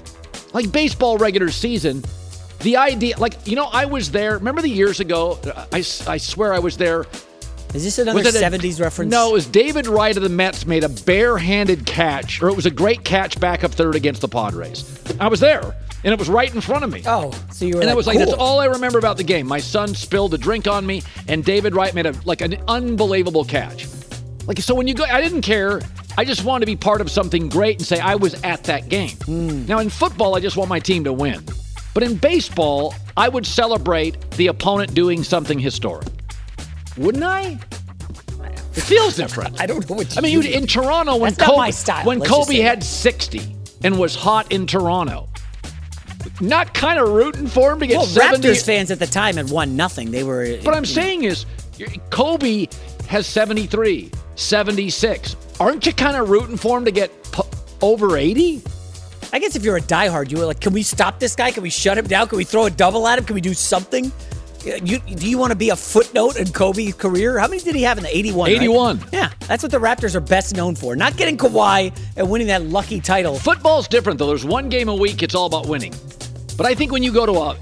Like 0.52 0.72
baseball 0.72 1.16
regular 1.18 1.50
season, 1.50 2.02
the 2.60 2.76
idea, 2.76 3.16
like, 3.18 3.46
you 3.46 3.54
know, 3.54 3.66
I 3.66 3.84
was 3.86 4.10
there. 4.10 4.32
Remember 4.34 4.60
the 4.62 4.68
years 4.68 4.98
ago? 4.98 5.38
Uh, 5.44 5.66
I, 5.72 5.78
I 5.78 6.16
swear 6.16 6.52
I 6.52 6.58
was 6.58 6.76
there. 6.76 7.06
Is 7.74 7.84
this 7.84 7.98
another 7.98 8.18
Was 8.18 8.34
it 8.34 8.42
a- 8.42 8.44
70s 8.58 8.80
reference? 8.80 9.12
No, 9.12 9.28
it 9.30 9.32
was 9.34 9.46
David 9.46 9.86
Wright 9.86 10.16
of 10.16 10.22
the 10.22 10.28
Mets 10.30 10.66
made 10.66 10.82
a 10.84 10.88
barehanded 10.88 11.86
catch, 11.86 12.42
or 12.42 12.48
it 12.48 12.56
was 12.56 12.66
a 12.66 12.70
great 12.70 13.04
catch 13.04 13.38
back 13.38 13.62
up 13.62 13.70
third 13.72 13.94
against 13.94 14.22
the 14.22 14.28
Padres. 14.28 14.84
I 15.20 15.28
was 15.28 15.38
there, 15.38 15.76
and 16.04 16.12
it 16.12 16.18
was 16.18 16.28
right 16.28 16.52
in 16.54 16.61
front 16.61 16.84
of 16.84 16.92
me. 16.92 17.02
Oh, 17.06 17.32
so 17.50 17.64
you 17.64 17.74
were 17.74 17.80
and 17.80 17.87
like, 17.87 17.92
it 17.92 17.96
was 17.96 18.06
like 18.06 18.18
that's 18.18 18.32
all 18.32 18.61
I 18.61 18.66
remember 18.66 18.98
about 18.98 19.16
the 19.16 19.24
game. 19.24 19.46
My 19.46 19.58
son 19.58 19.94
spilled 19.94 20.34
a 20.34 20.38
drink 20.38 20.66
on 20.66 20.87
me, 20.87 21.02
and 21.26 21.44
David 21.44 21.74
Wright 21.74 21.94
made 21.94 22.06
a 22.06 22.14
like 22.24 22.40
an 22.40 22.56
unbelievable 22.68 23.44
catch. 23.44 23.87
Like 24.46 24.58
so, 24.61 24.74
when 24.74 24.87
you 24.87 24.94
go, 24.94 25.04
I 25.04 25.20
didn't 25.20 25.42
care. 25.42 25.80
I 26.16 26.24
just 26.24 26.44
wanted 26.44 26.66
to 26.66 26.66
be 26.66 26.76
part 26.76 27.00
of 27.00 27.11
something 27.11 27.48
great 27.48 27.78
and 27.78 27.87
say 27.87 28.00
I 28.00 28.16
was 28.16 28.42
at 28.42 28.64
that 28.64 28.88
game. 28.88 29.16
Hmm. 29.24 29.66
Now 29.66 29.78
in 29.78 29.88
football, 29.88 30.34
I 30.34 30.40
just 30.40 30.56
want 30.56 30.68
my 30.68 30.80
team 30.80 31.04
to 31.04 31.12
win. 31.12 31.44
But 31.94 32.02
in 32.02 32.16
baseball, 32.16 32.94
I 33.16 33.28
would 33.28 33.46
celebrate 33.46 34.30
the 34.32 34.48
opponent 34.48 34.94
doing 34.94 35.22
something 35.22 35.58
historic. 35.58 36.08
Wouldn't 36.96 37.24
I? 37.24 37.58
It 38.74 38.82
feels 38.82 39.16
different. 39.16 39.61
I 39.61 39.66
don't 39.66 39.88
know 39.88 39.96
what 39.96 40.16
I 40.16 40.20
mean, 40.20 40.44
in 40.44 40.66
Toronto 40.66 41.16
when 41.16 41.34
That's 41.34 41.84
Kobe, 41.84 42.04
when 42.04 42.18
let's 42.20 42.30
Kobe 42.30 42.56
had 42.58 42.82
60 42.84 43.56
and 43.82 43.98
was 43.98 44.14
hot 44.14 44.52
in 44.52 44.66
Toronto, 44.66 45.28
not 46.40 46.74
kind 46.74 46.98
of 46.98 47.09
rooting 47.09 47.46
for 47.46 47.72
him 47.72 47.81
to 47.81 47.87
get 47.87 47.96
well, 47.96 48.07
70. 48.07 48.48
Raptors 48.48 48.64
fans 48.64 48.90
at 48.90 48.98
the 48.98 49.07
time 49.07 49.37
had 49.37 49.51
won 49.51 49.77
nothing. 49.77 50.11
They 50.11 50.24
were. 50.24 50.57
What 50.62 50.74
I'm 50.74 50.85
saying 50.85 51.24
is, 51.24 51.46
Kobe 52.11 52.66
has 53.09 53.27
73, 53.27 54.11
76. 54.37 55.37
Aren't 55.61 55.87
you 55.87 55.92
kind 55.92 56.16
of 56.16 56.31
rooting 56.31 56.57
for 56.57 56.79
him 56.79 56.85
to 56.85 56.90
get 56.90 57.11
pu- 57.33 57.42
over 57.81 58.16
80? 58.16 58.62
I 59.33 59.38
guess 59.38 59.57
if 59.57 59.64
you're 59.64 59.77
a 59.77 59.81
diehard, 59.83 60.31
you 60.31 60.38
were 60.38 60.46
like, 60.46 60.61
can 60.61 60.72
we 60.72 60.83
stop 60.83 61.18
this 61.18 61.35
guy? 61.37 61.51
Can 61.51 61.62
we 61.62 61.70
shut 61.70 61.98
him 61.98 62.07
down? 62.07 62.29
Can 62.29 62.38
we 62.38 62.44
throw 62.44 62.64
a 62.66 62.70
double 62.70 63.07
at 63.07 63.18
him? 63.18 63.24
Can 63.24 63.35
we 63.35 63.40
do 63.40 63.55
something? 63.55 64.11
You, 64.64 64.98
do 64.98 65.29
you 65.29 65.38
want 65.38 65.53
to 65.53 65.57
be 65.57 65.70
a 65.70 65.77
footnote 65.77 66.37
in 66.37 66.51
Kobe's 66.53 66.94
career? 66.94 67.38
How 67.38 67.46
many 67.46 67.62
did 67.62 67.74
he 67.74 67.83
have 67.83 67.96
in 67.96 68.05
the 68.05 68.16
81? 68.16 68.51
right? 68.51 68.57
81. 68.57 69.05
Yeah, 69.12 69.31
that's 69.46 69.62
what 69.62 69.70
the 69.70 69.79
Raptors 69.79 70.14
are 70.14 70.20
best 70.20 70.57
known 70.57 70.74
for. 70.74 70.96
Not 70.96 71.16
getting 71.16 71.37
Kawhi 71.37 71.96
and 72.16 72.29
winning 72.29 72.48
that 72.48 72.62
lucky 72.64 73.01
title. 73.01 73.38
Football's 73.38 73.87
different, 73.87 74.18
though. 74.18 74.27
There's 74.27 74.44
one 74.44 74.68
game 74.68 74.88
a 74.88 74.94
week, 74.94 75.22
it's 75.22 75.35
all 75.35 75.46
about 75.46 75.68
winning. 75.68 75.94
But 76.58 76.66
I 76.66 76.74
think 76.74 76.90
when 76.90 77.04
you 77.04 77.12
go 77.12 77.24
to 77.24 77.32
a, 77.32 77.56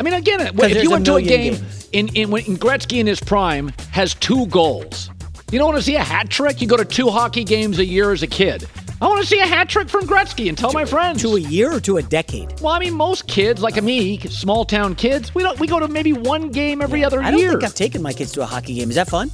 I 0.00 0.02
mean, 0.02 0.12
again, 0.12 0.40
if 0.40 0.82
you 0.82 0.90
a 0.90 0.92
went 0.92 1.06
to 1.06 1.14
a 1.14 1.22
game 1.22 1.56
in, 1.92 2.08
in 2.16 2.30
when 2.32 2.42
Gretzky 2.56 2.98
in 2.98 3.06
his 3.06 3.20
prime 3.20 3.72
has 3.92 4.14
two 4.16 4.46
goals, 4.46 5.08
you 5.52 5.58
don't 5.58 5.68
want 5.68 5.78
to 5.78 5.84
see 5.84 5.94
a 5.94 6.02
hat 6.02 6.30
trick. 6.30 6.60
You 6.60 6.66
go 6.66 6.76
to 6.76 6.84
two 6.84 7.10
hockey 7.10 7.44
games 7.44 7.78
a 7.78 7.84
year 7.84 8.10
as 8.10 8.24
a 8.24 8.26
kid. 8.26 8.68
I 9.00 9.06
want 9.06 9.20
to 9.20 9.26
see 9.26 9.38
a 9.38 9.46
hat 9.46 9.68
trick 9.68 9.88
from 9.88 10.04
Gretzky 10.04 10.48
and 10.48 10.58
tell 10.58 10.72
my 10.72 10.84
friends. 10.84 11.22
To 11.22 11.36
a 11.36 11.40
year 11.40 11.72
or 11.76 11.80
to 11.80 11.98
a 11.98 12.02
decade? 12.02 12.60
Well, 12.60 12.72
I 12.72 12.80
mean, 12.80 12.94
most 12.94 13.28
kids 13.28 13.62
like 13.62 13.80
me, 13.80 14.18
small 14.18 14.64
town 14.64 14.96
kids, 14.96 15.32
we 15.32 15.44
don't 15.44 15.58
we 15.60 15.68
go 15.68 15.78
to 15.78 15.86
maybe 15.86 16.12
one 16.12 16.50
game 16.50 16.82
every 16.82 17.04
other 17.04 17.18
year. 17.18 17.26
I 17.26 17.30
don't 17.30 17.40
year. 17.40 17.50
think 17.52 17.62
I've 17.62 17.74
taken 17.74 18.02
my 18.02 18.12
kids 18.12 18.32
to 18.32 18.42
a 18.42 18.46
hockey 18.46 18.74
game. 18.74 18.90
Is 18.90 18.96
that 18.96 19.08
fun? 19.08 19.30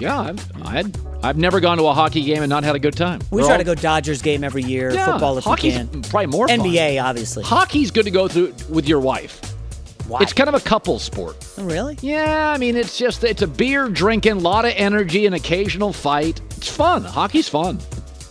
Yeah, 0.00 0.18
I've, 0.18 0.66
I'd, 0.66 0.96
I've 1.22 1.36
never 1.36 1.60
gone 1.60 1.78
to 1.78 1.84
a 1.86 1.92
hockey 1.92 2.22
game 2.22 2.42
and 2.42 2.48
not 2.50 2.64
had 2.64 2.74
a 2.74 2.78
good 2.78 2.96
time. 2.96 3.20
We 3.30 3.42
We're 3.42 3.46
try 3.46 3.52
all- 3.52 3.58
to 3.58 3.64
go 3.64 3.74
Dodgers 3.74 4.22
game 4.22 4.42
every 4.42 4.62
year. 4.62 4.92
Yeah, 4.92 5.12
football 5.12 5.36
if 5.38 5.44
hockey's 5.44 5.78
we 5.78 5.86
can. 5.86 6.02
probably 6.02 6.26
more 6.26 6.48
fun. 6.48 6.60
NBA, 6.60 7.02
obviously. 7.02 7.44
Hockey's 7.44 7.90
good 7.90 8.04
to 8.06 8.10
go 8.10 8.26
through 8.28 8.54
with 8.68 8.88
your 8.88 9.00
wife. 9.00 9.40
Why? 10.08 10.20
It's 10.22 10.32
kind 10.32 10.48
of 10.48 10.54
a 10.56 10.60
couple 10.60 10.98
sport. 10.98 11.36
Oh, 11.56 11.64
really? 11.64 11.96
Yeah, 12.00 12.50
I 12.52 12.58
mean, 12.58 12.76
it's 12.76 12.98
just 12.98 13.22
it's 13.22 13.42
a 13.42 13.46
beer 13.46 13.88
drinking, 13.88 14.40
lot 14.40 14.64
of 14.64 14.72
energy, 14.74 15.24
an 15.26 15.34
occasional 15.34 15.92
fight. 15.92 16.40
It's 16.56 16.68
fun. 16.68 17.04
Hockey's 17.04 17.48
fun. 17.48 17.78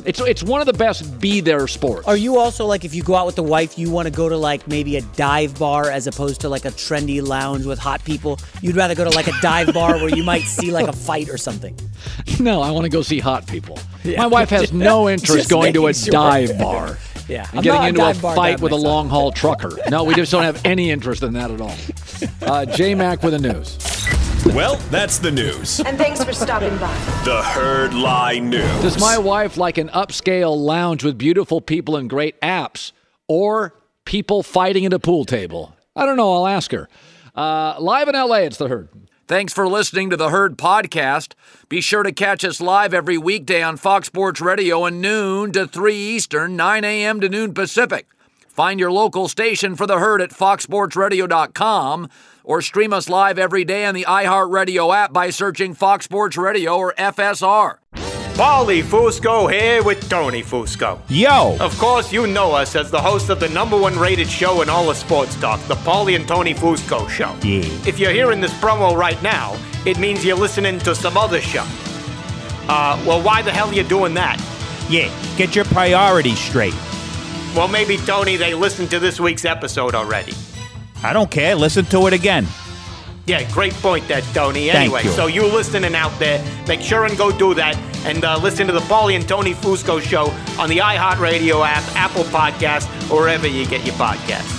It's 0.06 0.20
it's 0.22 0.44
one 0.44 0.62
of 0.62 0.68
the 0.68 0.74
best 0.74 1.20
be 1.20 1.42
there 1.42 1.68
sports. 1.68 2.08
Are 2.08 2.16
you 2.18 2.38
also 2.38 2.66
like 2.66 2.86
if 2.86 2.96
you 2.96 3.04
go 3.04 3.16
out 3.16 3.26
with 3.26 3.36
the 3.36 3.44
wife, 3.44 3.78
you 3.78 3.92
want 3.92 4.08
to 4.08 4.14
go 4.14 4.30
to 4.30 4.38
like 4.38 4.68
maybe 4.68 4.98
a 4.98 5.02
dive 5.02 5.58
bar 5.60 5.90
as 5.90 6.08
opposed 6.08 6.42
to 6.42 6.50
like 6.50 6.66
a 6.66 6.72
trendy 6.72 7.26
lounge 7.26 7.66
with 7.66 7.80
hot 7.80 8.04
people? 8.06 8.40
You'd 8.62 8.76
rather 8.76 8.96
go 8.96 9.04
to 9.04 9.10
like 9.10 9.28
a 9.28 9.34
dive 9.42 9.74
bar 9.74 9.96
where 9.98 10.10
you 10.10 10.24
might 10.24 10.44
see 10.44 10.72
like 10.72 10.88
a 10.88 10.94
fight 10.94 11.30
or 11.30 11.38
something. 11.38 11.78
No, 12.40 12.62
I 12.62 12.72
want 12.72 12.86
to 12.86 12.90
go 12.90 13.02
see 13.02 13.20
hot 13.20 13.46
people. 13.48 13.78
Yeah. 14.04 14.20
My 14.20 14.28
wife 14.28 14.50
has 14.52 14.72
no 14.72 15.10
interest 15.16 15.50
going 15.50 15.74
to 15.74 15.88
a 15.88 15.94
sure. 15.94 16.12
dive 16.12 16.58
bar. 16.58 16.98
Yeah, 17.28 17.46
And 17.50 17.60
I'm 17.60 17.64
getting 17.64 17.90
into 17.90 18.10
a 18.10 18.14
fight 18.16 18.60
with 18.60 18.72
a 18.72 18.76
long 18.76 19.08
haul 19.08 19.32
trucker. 19.32 19.78
No, 19.92 20.04
we 20.04 20.16
just 20.16 20.32
don't 20.32 20.42
have 20.42 20.66
any 20.66 20.90
interest 20.90 21.22
in 21.22 21.34
that 21.34 21.52
at 21.52 21.62
all. 21.62 21.76
Uh, 22.42 22.66
J 22.66 22.96
Mac 22.96 23.22
with 23.22 23.34
the 23.34 23.40
news. 23.54 23.78
Well, 24.56 24.78
that's 24.90 25.20
the 25.20 25.30
news. 25.32 25.80
And 25.82 25.96
thanks 25.98 26.24
for 26.24 26.34
stopping 26.34 26.76
by. 26.80 26.94
The 27.24 27.42
Herd 27.44 27.94
Lie 27.94 28.40
News. 28.40 28.82
Does 28.82 29.00
my 29.00 29.18
wife 29.18 29.58
like 29.58 29.78
an 29.78 29.90
upscale 29.90 30.58
lounge 30.58 31.04
with 31.04 31.20
beautiful 31.20 31.62
people 31.62 31.96
and 31.96 32.10
great 32.10 32.40
apps, 32.42 32.92
or 33.28 33.76
people 34.06 34.42
fighting 34.42 34.88
at 34.88 34.94
a 34.94 34.98
pool 35.00 35.24
table? 35.24 35.76
I 35.96 36.06
don't 36.06 36.18
know. 36.18 36.34
I'll 36.34 36.48
ask 36.48 36.72
her. 36.72 36.90
Uh, 37.36 37.76
live 37.80 38.08
in 38.08 38.16
LA, 38.16 38.38
it's 38.38 38.58
the 38.58 38.70
herd. 38.70 38.90
Thanks 39.28 39.54
for 39.54 39.68
listening 39.68 40.10
to 40.10 40.18
the 40.18 40.30
Herd 40.30 40.58
Podcast. 40.58 41.34
Be 41.70 41.80
sure 41.80 42.02
to 42.02 42.12
catch 42.12 42.44
us 42.44 42.60
live 42.60 42.96
every 42.96 43.20
weekday 43.20 43.62
on 43.62 43.78
Fox 43.78 44.08
Sports 44.08 44.42
Radio 44.42 44.84
at 44.88 44.94
noon 44.94 45.52
to 45.52 45.68
3 45.68 45.96
Eastern, 45.96 46.56
9 46.56 46.84
a.m. 46.84 47.22
to 47.22 47.30
noon 47.30 47.54
Pacific. 47.54 48.08
Find 48.48 48.80
your 48.80 48.92
local 48.92 49.28
station 49.28 49.76
for 49.76 49.86
the 49.86 50.00
Herd 50.00 50.22
at 50.22 50.32
foxsportsradio.com 50.32 52.10
or 52.50 52.64
stream 52.64 52.92
us 52.92 53.08
live 53.08 53.38
every 53.38 53.64
day 53.64 53.86
on 53.86 53.94
the 53.94 54.06
iHeartRadio 54.06 54.94
app 54.94 55.14
by 55.14 55.30
searching 55.30 55.76
Fox 55.76 56.06
Sports 56.06 56.36
Radio 56.36 56.76
or 56.76 56.94
FSR. 56.96 57.76
Paulie 58.34 58.82
Fusco 58.82 59.52
here 59.52 59.84
with 59.84 60.10
Tony 60.10 60.42
Fusco. 60.42 61.00
Yo! 61.10 61.58
Of 61.60 61.78
course, 61.78 62.12
you 62.12 62.26
know 62.26 62.54
us 62.54 62.76
as 62.76 62.90
the 62.90 63.00
host 63.00 63.30
of 63.30 63.40
the 63.40 63.50
number 63.50 63.78
one 63.78 64.00
rated 64.00 64.28
show 64.28 64.64
in 64.64 64.70
all 64.70 64.90
of 64.90 64.98
sports 64.98 65.36
talk, 65.40 65.60
the 65.68 65.76
Paulie 65.76 66.16
and 66.16 66.28
Tony 66.28 66.56
Fusco 66.56 67.08
Show. 67.08 67.36
Yeah. 67.48 67.62
If 67.88 68.00
you're 68.00 68.14
hearing 68.14 68.42
this 68.42 68.54
promo 68.54 68.96
right 68.96 69.22
now, 69.22 69.56
it 69.86 70.00
means 70.00 70.26
you're 70.26 70.36
listening 70.36 70.80
to 70.80 70.96
some 70.96 71.18
other 71.18 71.42
show. 71.42 71.66
Uh, 72.68 73.00
well, 73.06 73.22
why 73.22 73.44
the 73.44 73.52
hell 73.52 73.70
are 73.70 73.74
you 73.74 73.84
doing 73.84 74.16
that? 74.16 74.44
Yeah, 74.90 75.14
get 75.38 75.56
your 75.56 75.66
priorities 75.66 76.40
straight. 76.40 76.74
Well, 77.56 77.68
maybe, 77.68 77.98
Tony, 77.98 78.38
they 78.38 78.56
listened 78.56 78.90
to 78.90 79.00
this 79.00 79.20
week's 79.20 79.46
episode 79.46 79.94
already. 79.94 80.34
I 81.04 81.14
don't 81.14 81.30
care. 81.32 81.56
Listen 81.56 81.86
to 81.86 82.08
it 82.08 82.14
again. 82.14 82.46
Yeah, 83.26 83.50
great 83.52 83.74
point 83.74 84.08
there, 84.08 84.22
Tony. 84.34 84.68
Thank 84.70 84.76
Anyway, 84.92 85.04
you. 85.04 85.12
so 85.12 85.28
you 85.28 85.46
listening 85.46 85.94
out 85.94 86.18
there, 86.20 86.44
make 86.68 86.82
sure 86.82 87.06
and 87.06 87.16
go 87.18 87.32
do 87.32 87.54
that 87.54 87.78
and 88.06 88.26
uh, 88.26 88.38
listen 88.40 88.66
to 88.68 88.74
the 88.74 88.80
Paulie 88.82 89.16
and 89.16 89.28
Tony 89.28 89.54
Fusco 89.54 90.02
show 90.02 90.28
on 90.60 90.68
the 90.68 90.78
iHeartRadio 90.80 91.64
app, 91.66 91.84
Apple 91.96 92.24
Podcast, 92.24 92.88
or 93.12 93.22
wherever 93.22 93.46
you 93.48 93.68
get 93.68 93.86
your 93.86 93.96
podcasts. 93.96 94.59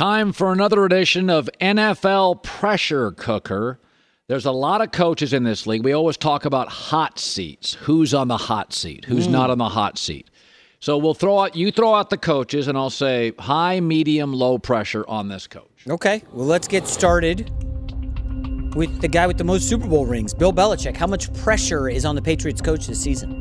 Time 0.00 0.32
for 0.32 0.50
another 0.50 0.86
edition 0.86 1.28
of 1.28 1.50
NFL 1.60 2.42
Pressure 2.42 3.12
Cooker. 3.12 3.78
There's 4.28 4.46
a 4.46 4.50
lot 4.50 4.80
of 4.80 4.92
coaches 4.92 5.34
in 5.34 5.44
this 5.44 5.66
league. 5.66 5.84
We 5.84 5.92
always 5.92 6.16
talk 6.16 6.46
about 6.46 6.68
hot 6.68 7.18
seats. 7.18 7.74
Who's 7.74 8.14
on 8.14 8.28
the 8.28 8.38
hot 8.38 8.72
seat? 8.72 9.04
Who's 9.04 9.28
Mm. 9.28 9.32
not 9.32 9.50
on 9.50 9.58
the 9.58 9.68
hot 9.68 9.98
seat? 9.98 10.30
So 10.80 10.96
we'll 10.96 11.12
throw 11.12 11.40
out 11.40 11.54
you 11.54 11.70
throw 11.70 11.94
out 11.94 12.08
the 12.08 12.16
coaches 12.16 12.66
and 12.66 12.78
I'll 12.78 12.88
say 12.88 13.34
high, 13.40 13.80
medium, 13.80 14.32
low 14.32 14.56
pressure 14.58 15.04
on 15.06 15.28
this 15.28 15.46
coach. 15.46 15.84
Okay, 15.86 16.22
well, 16.32 16.46
let's 16.46 16.66
get 16.66 16.88
started 16.88 17.50
with 18.74 19.02
the 19.02 19.08
guy 19.08 19.26
with 19.26 19.36
the 19.36 19.44
most 19.44 19.68
Super 19.68 19.86
Bowl 19.86 20.06
rings, 20.06 20.32
Bill 20.32 20.50
Belichick. 20.54 20.96
How 20.96 21.08
much 21.08 21.30
pressure 21.34 21.90
is 21.90 22.06
on 22.06 22.14
the 22.14 22.22
Patriots 22.22 22.62
coach 22.62 22.86
this 22.86 23.02
season? 23.02 23.39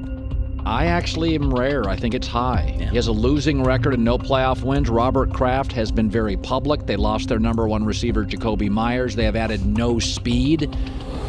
I 0.70 0.86
actually 0.86 1.34
am 1.34 1.52
rare. 1.52 1.90
I 1.90 1.96
think 1.96 2.14
it's 2.14 2.28
high. 2.28 2.76
He 2.78 2.96
has 2.96 3.08
a 3.08 3.12
losing 3.12 3.64
record 3.64 3.96
and 3.96 4.06
no 4.06 4.20
playoff 4.20 4.62
wins. 4.62 4.88
Robert 4.88 5.34
Kraft 5.34 5.72
has 5.72 5.92
been 5.92 6.12
very 6.12 6.38
public. 6.38 6.86
They 6.86 6.96
lost 6.96 7.28
their 7.28 7.40
number 7.40 7.68
one 7.68 7.84
receiver, 7.84 8.24
Jakobi 8.24 8.70
Meyers. 8.70 9.16
They 9.16 9.24
have 9.26 9.36
added 9.36 9.66
no 9.66 9.98
speed. 9.98 10.78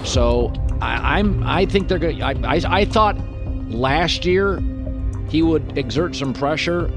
So 0.05 0.53
I, 0.83 1.19
I'm. 1.19 1.43
I 1.43 1.65
think 1.65 1.89
they're 1.89 1.99
going. 1.99 2.23
I, 2.23 2.33
I 2.45 2.61
I 2.67 2.85
thought 2.85 3.17
last 3.71 4.27
year 4.27 4.63
he 5.31 5.41
would 5.41 5.79
exert 5.79 6.15
some 6.15 6.35
pressure. 6.35 6.91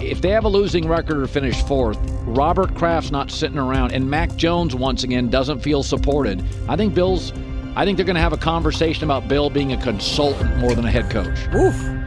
If 0.00 0.22
they 0.22 0.30
have 0.30 0.44
a 0.44 0.48
losing 0.48 0.86
record 0.86 1.16
or 1.16 1.26
finish 1.26 1.60
fourth, 1.64 1.98
Robert 2.22 2.72
Kraft's 2.76 3.10
not 3.10 3.32
sitting 3.32 3.58
around, 3.58 3.90
and 3.90 4.08
Mac 4.08 4.36
Jones 4.36 4.76
once 4.76 5.02
again 5.02 5.28
doesn't 5.28 5.58
feel 5.58 5.82
supported. 5.82 6.44
I 6.68 6.76
think 6.76 6.94
Bill's. 6.94 7.32
I 7.76 7.84
think 7.84 7.96
they're 7.96 8.06
going 8.06 8.16
to 8.16 8.22
have 8.22 8.32
a 8.32 8.38
conversation 8.38 9.04
about 9.04 9.28
Bill 9.28 9.48
being 9.48 9.72
a 9.72 9.76
consultant 9.76 10.56
more 10.56 10.74
than 10.74 10.84
a 10.84 10.90
head 10.90 11.10
coach. 11.10 11.38
Oof. 11.54 12.00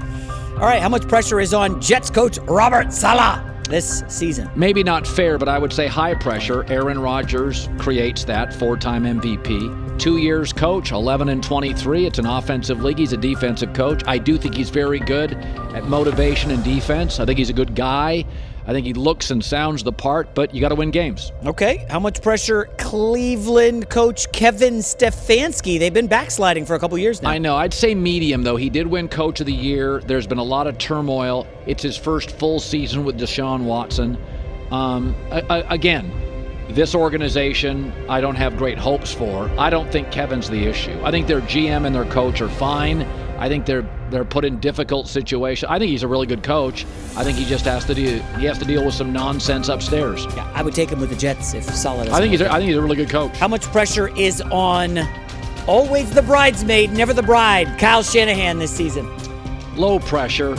All 0.54 0.70
right, 0.70 0.82
how 0.82 0.90
much 0.90 1.08
pressure 1.08 1.40
is 1.40 1.54
on 1.54 1.82
Jets 1.82 2.10
coach 2.10 2.38
Robert 2.40 2.94
Saleh 2.94 3.42
this 3.70 4.04
season? 4.08 4.50
Maybe 4.56 4.84
not 4.84 5.08
fair, 5.08 5.38
but 5.38 5.50
I 5.50 5.58
would 5.58 5.74
say 5.74 5.88
high 5.88 6.14
pressure. 6.14 6.64
Aaron 6.72 7.00
Rodgers 7.00 7.70
creates 7.80 8.24
that 8.26 8.54
four-time 8.54 9.04
MVP. 9.04 9.98
Two 10.00 10.18
years 10.18 10.52
coach, 10.54 10.92
11 10.92 11.30
and 11.30 11.44
23. 11.44 12.06
It's 12.06 12.20
an 12.20 12.26
offensive 12.26 12.84
league. 12.84 12.98
He's 12.98 13.14
a 13.14 13.18
defensive 13.18 13.74
coach. 13.74 14.04
I 14.06 14.18
do 14.18 14.38
think 14.38 14.56
he's 14.56 14.70
very 14.70 15.00
good 15.00 15.34
at 15.34 15.86
motivation 15.86 16.52
and 16.52 16.64
defense. 16.64 17.20
I 17.20 17.26
think 17.26 17.40
he's 17.40 17.50
a 17.50 17.54
good 17.54 17.74
guy. 17.74 18.26
I 18.66 18.72
think 18.72 18.86
he 18.86 18.94
looks 18.94 19.30
and 19.32 19.44
sounds 19.44 19.84
the 19.84 19.92
part, 19.92 20.34
but 20.34 20.54
you 20.54 20.62
got 20.62 20.70
to 20.70 20.76
win 20.76 20.92
games. 20.92 21.32
Okay, 21.46 21.86
how 21.90 22.00
much 22.00 22.22
pressure 22.22 22.70
Cleveland 22.78 23.90
coach 23.90 24.32
Kevin 24.32 24.76
Stefanski? 24.76 25.80
They've 25.80 25.94
been 25.94 26.08
backsliding 26.08 26.66
for 26.66 26.76
a 26.76 26.80
couple 26.80 26.98
years 26.98 27.22
now. 27.22 27.30
I 27.30 27.38
know. 27.38 27.58
I'd 27.58 27.74
say 27.74 27.94
medium, 27.94 28.44
though. 28.44 28.56
He 28.56 28.70
did 28.70 28.88
win 28.88 29.10
Coach 29.10 29.40
of 29.42 29.46
the 29.46 29.54
Year. 29.54 30.02
There's 30.06 30.28
been 30.28 30.38
a 30.38 30.44
lot 30.44 30.68
of 30.68 30.78
turmoil. 30.78 31.46
It's 31.66 31.84
his 31.84 31.98
first 31.98 32.32
full 32.32 32.60
season 32.60 33.04
with 33.04 33.20
Deshaun 33.20 33.66
Watson. 33.66 34.18
Um, 34.72 35.16
again, 35.30 36.12
this 36.70 36.96
organization, 36.96 37.94
I 38.10 38.22
don't 38.22 38.36
have 38.36 38.58
great 38.58 38.78
hopes 38.78 39.14
for. 39.14 39.50
I 39.60 39.70
don't 39.70 39.92
think 39.92 40.10
Kevin's 40.12 40.50
the 40.50 40.66
issue. 40.66 41.00
I 41.04 41.12
think 41.12 41.28
their 41.28 41.42
GM 41.42 41.86
and 41.86 41.94
their 41.94 42.06
coach 42.06 42.42
are 42.42 42.50
fine. 42.50 43.02
I 43.44 43.50
think 43.50 43.66
they're 43.66 43.86
they're 44.10 44.24
put 44.24 44.46
in 44.46 44.62
difficult 44.62 45.10
situations. 45.10 45.70
I 45.70 45.78
think 45.78 45.92
he's 45.92 46.04
a 46.04 46.08
really 46.08 46.28
good 46.28 46.44
coach. 46.44 46.86
I 47.18 47.26
think 47.26 47.38
he 47.38 47.44
just 47.44 47.66
has 47.66 47.84
to 47.84 47.94
deal 47.94 48.24
he 48.40 48.46
has 48.46 48.58
to 48.60 48.64
deal 48.64 48.86
with 48.86 48.94
some 48.94 49.12
nonsense 49.12 49.68
upstairs. 49.68 50.26
Yeah, 50.34 50.50
I 50.56 50.64
would 50.64 50.74
take 50.74 50.90
him 50.90 51.02
with 51.02 51.10
the 51.10 51.18
Jets 51.18 51.54
if 51.54 51.66
Saleh. 51.66 52.08
I 52.08 52.22
think 52.22 52.32
he's 52.32 52.40
a, 52.40 52.50
I 52.50 52.60
think 52.60 52.70
he's 52.70 52.78
a 52.78 52.82
really 52.82 52.96
good 52.96 53.10
coach. 53.10 53.36
How 53.36 53.50
much 53.50 53.64
pressure 53.64 54.16
is 54.18 54.40
on 54.44 55.00
always 55.68 56.10
the 56.12 56.22
bridesmaid, 56.22 56.94
never 56.94 57.14
the 57.14 57.22
bride, 57.22 57.78
Kyle 57.78 58.02
Shanahan 58.02 58.60
this 58.60 58.72
season? 58.72 59.06
low 59.76 60.00
pressure. 60.00 60.56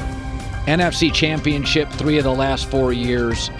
NFC 0.66 1.10
Championship 1.10 1.88
three 1.92 2.18
of 2.18 2.24
the 2.24 2.34
last 2.34 2.70
four 2.70 2.92
years. 2.92 3.50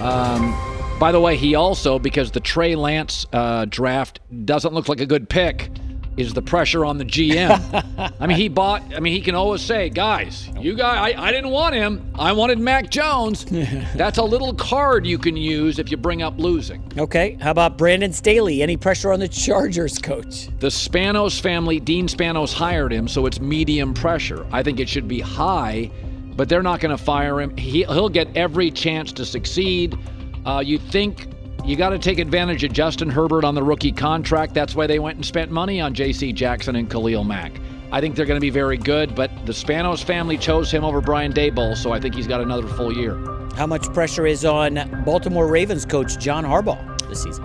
Um, 0.00 0.56
by 0.98 1.12
the 1.12 1.20
way, 1.20 1.36
he 1.36 1.54
also 1.54 1.98
because 1.98 2.30
the 2.30 2.40
Trey 2.40 2.76
Lance 2.76 3.26
uh, 3.34 3.66
draft 3.66 4.20
doesn't 4.46 4.72
look 4.72 4.88
like 4.88 5.00
a 5.00 5.06
good 5.06 5.28
pick. 5.28 5.70
Is 6.16 6.34
the 6.34 6.42
pressure 6.42 6.84
on 6.84 6.98
the 6.98 7.04
GM. 7.04 8.12
I 8.20 8.26
mean, 8.26 8.36
he 8.36 8.48
bought. 8.60 8.82
I 8.94 9.00
mean, 9.00 9.12
he 9.12 9.20
can 9.20 9.34
always 9.34 9.62
say, 9.62 9.88
"Guys, 9.88 10.48
you 10.58 10.74
guys, 10.74 11.14
I, 11.16 11.22
I 11.22 11.32
didn't 11.32 11.50
want 11.50 11.74
him. 11.74 12.12
I 12.18 12.32
wanted 12.32 12.58
Mac 12.58 12.90
Jones." 12.90 13.44
That's 13.94 14.18
a 14.18 14.22
little 14.22 14.54
card 14.54 15.06
you 15.06 15.18
can 15.18 15.36
use 15.36 15.78
if 15.78 15.90
you 15.90 15.96
bring 15.96 16.22
up 16.22 16.38
losing. 16.38 16.82
Okay. 16.98 17.38
How 17.40 17.50
about 17.50 17.78
Brandon 17.78 18.12
Staley? 18.12 18.62
Any 18.62 18.76
pressure 18.76 19.12
on 19.12 19.20
the 19.20 19.28
Chargers 19.28 19.98
coach? 19.98 20.48
The 20.58 20.68
Spanos 20.68 21.40
family, 21.40 21.80
Dean 21.80 22.06
Spanos 22.06 22.52
hired 22.52 22.92
him, 22.92 23.08
so 23.08 23.26
it's 23.26 23.40
medium 23.40 23.94
pressure. 23.94 24.46
I 24.52 24.62
think 24.62 24.80
it 24.80 24.88
should 24.88 25.08
be 25.08 25.20
high, 25.20 25.90
but 26.36 26.48
they're 26.48 26.62
not 26.62 26.80
going 26.80 26.96
to 26.96 27.02
fire 27.02 27.40
him. 27.40 27.56
He, 27.56 27.84
he'll 27.84 28.08
get 28.08 28.36
every 28.36 28.70
chance 28.70 29.12
to 29.12 29.24
succeed. 29.24 29.98
Uh, 30.44 30.62
you 30.64 30.78
think 30.78 31.28
you 31.64 31.76
got 31.76 31.90
to 31.90 31.98
take 31.98 32.18
advantage 32.18 32.64
of 32.64 32.72
Justin 32.72 33.10
Herbert 33.10 33.44
on 33.44 33.54
the 33.54 33.62
rookie 33.62 33.92
contract. 33.92 34.54
That's 34.54 34.74
why 34.74 34.86
they 34.86 34.98
went 34.98 35.16
and 35.16 35.24
spent 35.24 35.50
money 35.50 35.80
on 35.80 35.94
J.C. 35.94 36.32
Jackson 36.32 36.76
and 36.76 36.90
Khalil 36.90 37.24
Mack. 37.24 37.52
I 37.92 38.00
think 38.00 38.14
they're 38.14 38.26
going 38.26 38.36
to 38.36 38.40
be 38.40 38.50
very 38.50 38.76
good, 38.76 39.14
but 39.14 39.30
the 39.46 39.52
Spanos 39.52 40.02
family 40.02 40.38
chose 40.38 40.70
him 40.70 40.84
over 40.84 41.00
Brian 41.00 41.32
Daboll, 41.32 41.76
so 41.76 41.92
I 41.92 42.00
think 42.00 42.14
he's 42.14 42.28
got 42.28 42.40
another 42.40 42.66
full 42.68 42.92
year. 42.92 43.16
How 43.56 43.66
much 43.66 43.92
pressure 43.92 44.26
is 44.26 44.44
on 44.44 45.02
Baltimore 45.04 45.48
Ravens 45.48 45.84
coach 45.84 46.18
John 46.18 46.44
Harbaugh 46.44 47.08
this 47.08 47.22
season? 47.22 47.44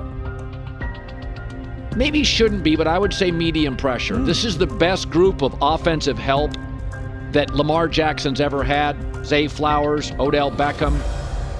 Maybe 1.95 2.23
shouldn't 2.23 2.63
be, 2.63 2.75
but 2.75 2.87
I 2.87 2.99
would 2.99 3.13
say 3.13 3.31
medium 3.31 3.75
pressure. 3.75 4.17
Hmm. 4.17 4.25
This 4.25 4.45
is 4.45 4.57
the 4.57 4.67
best 4.67 5.09
group 5.09 5.41
of 5.41 5.55
offensive 5.61 6.17
help 6.17 6.51
that 7.31 7.53
Lamar 7.53 7.87
Jackson's 7.87 8.39
ever 8.39 8.63
had. 8.63 8.95
Zay 9.25 9.47
Flowers, 9.47 10.11
Odell 10.19 10.51
Beckham, 10.51 10.99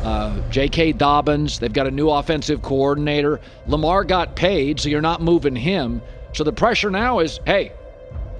uh, 0.05 0.49
J.K. 0.51 0.93
Dobbins. 0.93 1.59
They've 1.59 1.73
got 1.73 1.87
a 1.87 1.91
new 1.91 2.09
offensive 2.09 2.61
coordinator. 2.61 3.41
Lamar 3.65 4.03
got 4.03 4.35
paid, 4.35 4.79
so 4.79 4.87
you're 4.87 5.01
not 5.01 5.21
moving 5.21 5.55
him. 5.55 6.01
So 6.33 6.43
the 6.43 6.53
pressure 6.53 6.91
now 6.91 7.19
is 7.19 7.39
hey, 7.45 7.71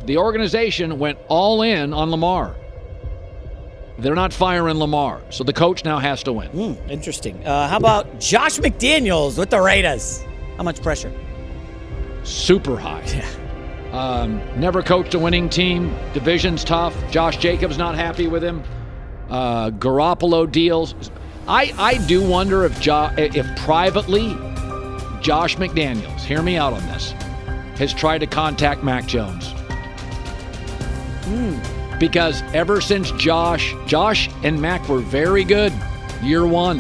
the 0.06 0.18
organization 0.18 1.00
went 1.00 1.18
all 1.28 1.64
in 1.64 1.94
on 1.94 2.12
Lamar. 2.12 2.56
They're 3.98 4.14
not 4.16 4.34
firing 4.34 4.78
Lamar, 4.78 5.22
so 5.30 5.44
the 5.44 5.54
coach 5.54 5.86
now 5.86 6.00
has 6.00 6.22
to 6.24 6.34
win. 6.34 6.50
Hmm, 6.50 6.90
interesting. 6.92 7.46
Uh, 7.48 7.68
how 7.68 7.78
about 7.78 8.20
Josh 8.20 8.60
McDaniels 8.60 9.40
with 9.40 9.50
the 9.50 9.62
Raiders? 9.62 10.24
How 10.58 10.64
much 10.64 10.82
pressure? 10.82 11.12
Super 12.24 12.78
high. 12.78 13.04
Um, 13.92 14.42
never 14.60 14.84
coached 14.84 15.14
a 15.14 15.20
winning 15.20 15.48
team. 15.48 15.96
Division's 16.14 16.66
tough. 16.66 16.94
Josh 17.12 17.38
Jacobs 17.38 17.78
not 17.78 17.96
happy 17.96 18.28
with 18.28 18.44
him. 18.44 18.62
Uh, 19.30 19.70
Garoppolo 19.70 20.52
deals. 20.52 20.96
I, 21.48 21.74
I 21.78 21.98
do 22.08 22.28
wonder 22.28 22.66
if 22.66 22.80
jo- 22.80 23.14
if 23.18 23.46
privately 23.58 24.36
Josh 25.22 25.58
McDaniels, 25.58 26.22
hear 26.22 26.42
me 26.42 26.58
out 26.58 26.74
on 26.74 26.82
this, 26.88 27.12
has 27.78 27.94
tried 27.94 28.20
to 28.20 28.28
contact 28.28 28.84
Mac 28.84 29.06
Jones. 29.06 29.54
Hmm. 31.26 31.58
Because 32.00 32.42
ever 32.54 32.82
since 32.82 33.12
Josh, 33.12 33.74
Josh 33.86 34.30
and 34.44 34.62
Mac 34.62 34.88
were 34.90 35.00
very 35.00 35.44
good 35.44 35.74
year 36.22 36.46
one. 36.46 36.80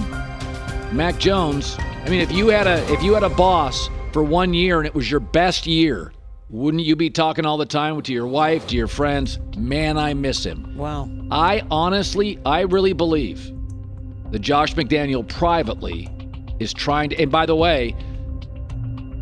Mac 0.91 1.17
Jones, 1.19 1.77
I 1.79 2.09
mean, 2.09 2.21
if 2.21 2.31
you 2.31 2.47
had 2.47 2.67
a 2.67 2.83
if 2.91 3.01
you 3.03 3.13
had 3.13 3.23
a 3.23 3.29
boss 3.29 3.89
for 4.13 4.23
one 4.23 4.53
year 4.53 4.79
and 4.79 4.87
it 4.87 4.95
was 4.95 5.09
your 5.09 5.19
best 5.19 5.67
year, 5.67 6.11
wouldn't 6.49 6.83
you 6.83 6.95
be 6.95 7.09
talking 7.09 7.45
all 7.45 7.57
the 7.57 7.65
time 7.65 8.01
to 8.01 8.13
your 8.13 8.27
wife, 8.27 8.67
to 8.67 8.75
your 8.75 8.87
friends? 8.87 9.39
Man, 9.57 9.97
I 9.97 10.13
miss 10.13 10.43
him. 10.43 10.75
Wow. 10.77 11.09
I 11.31 11.63
honestly, 11.71 12.39
I 12.45 12.61
really 12.61 12.93
believe 12.93 13.51
that 14.35 14.41
Josh 14.41 14.75
McDaniel 14.75 15.25
privately 15.25 16.09
is 16.59 16.73
trying 16.73 17.09
to. 17.09 17.21
And 17.21 17.31
by 17.31 17.45
the 17.45 17.55
way, 17.55 17.95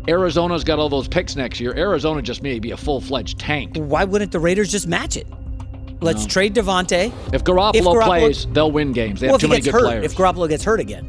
Arizona's 0.08 0.64
got 0.64 0.80
all 0.80 0.88
those 0.88 1.06
picks 1.06 1.36
next 1.36 1.60
year. 1.60 1.72
Arizona 1.76 2.20
just 2.20 2.42
may 2.42 2.58
be 2.58 2.72
a 2.72 2.76
full 2.76 3.00
fledged 3.00 3.38
tank. 3.38 3.76
Why 3.76 4.02
wouldn't 4.02 4.32
the 4.32 4.40
Raiders 4.40 4.72
just 4.72 4.88
match 4.88 5.16
it? 5.16 5.28
Let's 6.00 6.24
No. 6.24 6.28
trade 6.30 6.56
Davante. 6.56 7.12
If 7.32 7.44
Garoppolo, 7.44 8.02
plays, 8.02 8.48
they'll 8.50 8.72
win 8.72 8.92
games. 8.92 9.20
They 9.20 9.28
well, 9.28 9.34
have 9.34 9.40
too 9.40 9.46
many 9.46 9.60
good 9.60 9.72
hurt, 9.72 9.82
players. 9.82 10.04
if 10.04 10.16
Garoppolo 10.18 10.48
gets 10.48 10.64
hurt 10.64 10.80
again. 10.80 11.06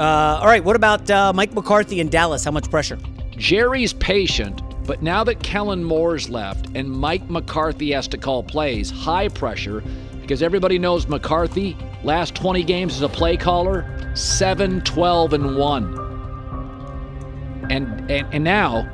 Uh, 0.00 0.38
all 0.40 0.46
right. 0.46 0.64
What 0.64 0.74
about 0.74 1.10
uh, 1.10 1.34
Mike 1.34 1.52
McCarthy 1.52 2.00
in 2.00 2.08
Dallas? 2.08 2.46
How 2.46 2.50
much 2.50 2.70
pressure? 2.70 2.98
Jerry's 3.36 3.92
patient, 3.92 4.62
but 4.86 5.02
now 5.02 5.22
that 5.24 5.42
Kellen 5.42 5.84
Moore's 5.84 6.30
left 6.30 6.68
and 6.74 6.90
Mike 6.90 7.28
McCarthy 7.28 7.90
has 7.92 8.08
to 8.08 8.16
call 8.16 8.42
plays, 8.42 8.90
high 8.90 9.28
pressure, 9.28 9.84
because 10.28 10.42
everybody 10.42 10.78
knows 10.78 11.08
McCarthy, 11.08 11.74
last 12.04 12.34
20 12.34 12.62
games 12.62 12.94
as 12.94 13.00
a 13.00 13.08
play 13.08 13.34
caller, 13.34 13.86
7, 14.14 14.82
12, 14.82 15.32
and 15.32 15.56
1. 15.56 17.66
And, 17.70 18.10
and, 18.10 18.34
and 18.34 18.44
now, 18.44 18.86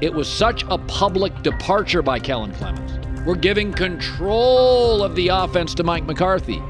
it 0.00 0.12
was 0.12 0.28
such 0.28 0.64
a 0.70 0.78
public 0.78 1.40
departure 1.42 2.02
by 2.02 2.18
Kellen 2.18 2.52
Clemens. 2.54 2.98
We're 3.24 3.36
giving 3.36 3.72
control 3.72 5.04
of 5.04 5.14
the 5.14 5.28
offense 5.28 5.72
to 5.76 5.84
Mike 5.84 6.04
McCarthy. 6.04 6.60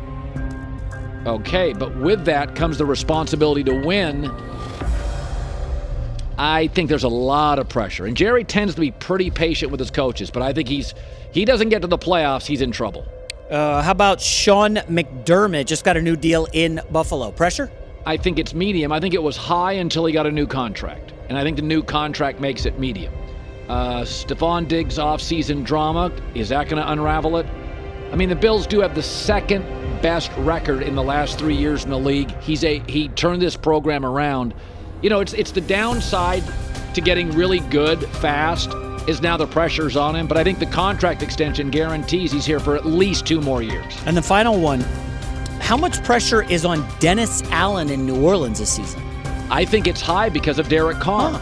Okay, 1.24 1.72
but 1.72 1.96
with 1.96 2.26
that 2.26 2.54
comes 2.54 2.76
the 2.76 2.84
responsibility 2.84 3.64
to 3.64 3.74
win. 3.74 4.26
I 6.36 6.68
think 6.74 6.90
there's 6.90 7.04
a 7.04 7.08
lot 7.08 7.58
of 7.58 7.70
pressure. 7.70 8.04
And 8.04 8.14
Jerry 8.14 8.44
tends 8.44 8.74
to 8.74 8.80
be 8.82 8.90
pretty 8.90 9.30
patient 9.30 9.70
with 9.70 9.80
his 9.80 9.90
coaches, 9.90 10.30
but 10.30 10.42
I 10.42 10.52
think 10.52 10.68
he's 10.68 10.92
he 11.32 11.46
doesn't 11.46 11.70
get 11.70 11.80
to 11.80 11.88
the 11.88 11.96
playoffs, 11.96 12.44
he's 12.44 12.60
in 12.60 12.72
trouble. 12.72 13.06
Uh, 13.52 13.82
how 13.82 13.90
about 13.90 14.18
Sean 14.18 14.76
McDermott? 14.76 15.66
Just 15.66 15.84
got 15.84 15.98
a 15.98 16.00
new 16.00 16.16
deal 16.16 16.46
in 16.54 16.80
Buffalo. 16.90 17.30
Pressure? 17.30 17.70
I 18.06 18.16
think 18.16 18.38
it's 18.38 18.54
medium. 18.54 18.92
I 18.92 18.98
think 18.98 19.12
it 19.12 19.22
was 19.22 19.36
high 19.36 19.72
until 19.72 20.06
he 20.06 20.12
got 20.14 20.26
a 20.26 20.32
new 20.32 20.46
contract. 20.46 21.12
And 21.28 21.36
I 21.36 21.42
think 21.42 21.56
the 21.56 21.62
new 21.62 21.82
contract 21.82 22.40
makes 22.40 22.64
it 22.64 22.78
medium. 22.78 23.12
Uh, 23.68 24.04
Stefon 24.04 24.66
Diggs 24.66 24.96
offseason 24.96 25.64
drama, 25.64 26.10
is 26.34 26.48
that 26.48 26.70
going 26.70 26.82
to 26.82 26.92
unravel 26.92 27.36
it? 27.36 27.46
I 28.10 28.16
mean, 28.16 28.30
the 28.30 28.36
Bills 28.36 28.66
do 28.66 28.80
have 28.80 28.94
the 28.94 29.02
second 29.02 29.66
best 30.00 30.32
record 30.38 30.82
in 30.82 30.94
the 30.94 31.02
last 31.02 31.38
three 31.38 31.54
years 31.54 31.84
in 31.84 31.90
the 31.90 31.98
league. 31.98 32.34
He's 32.40 32.64
a 32.64 32.78
he 32.88 33.08
turned 33.08 33.42
this 33.42 33.54
program 33.54 34.06
around. 34.06 34.54
You 35.02 35.10
know, 35.10 35.20
it's 35.20 35.34
it's 35.34 35.52
the 35.52 35.60
downside 35.60 36.42
to 36.94 37.02
getting 37.02 37.30
really 37.32 37.60
good 37.60 38.02
fast 38.16 38.70
is 39.06 39.22
now 39.22 39.36
the 39.36 39.46
pressure's 39.46 39.96
on 39.96 40.16
him. 40.16 40.26
But 40.26 40.38
I 40.38 40.44
think 40.44 40.58
the 40.58 40.66
contract 40.66 41.22
extension 41.22 41.70
guarantees 41.70 42.32
he's 42.32 42.44
here 42.44 42.60
for 42.60 42.76
at 42.76 42.86
least 42.86 43.26
two 43.26 43.40
more 43.40 43.62
years. 43.62 43.94
And 44.06 44.16
the 44.16 44.22
final 44.22 44.60
one. 44.60 44.80
How 45.60 45.76
much 45.76 46.02
pressure 46.02 46.42
is 46.50 46.64
on 46.64 46.86
Dennis 46.98 47.42
Allen 47.50 47.88
in 47.88 48.04
New 48.04 48.22
Orleans 48.22 48.58
this 48.58 48.72
season? 48.72 49.02
I 49.50 49.64
think 49.64 49.86
it's 49.86 50.00
high 50.00 50.28
because 50.28 50.58
of 50.58 50.68
Derek 50.68 50.98
Carr. 50.98 51.34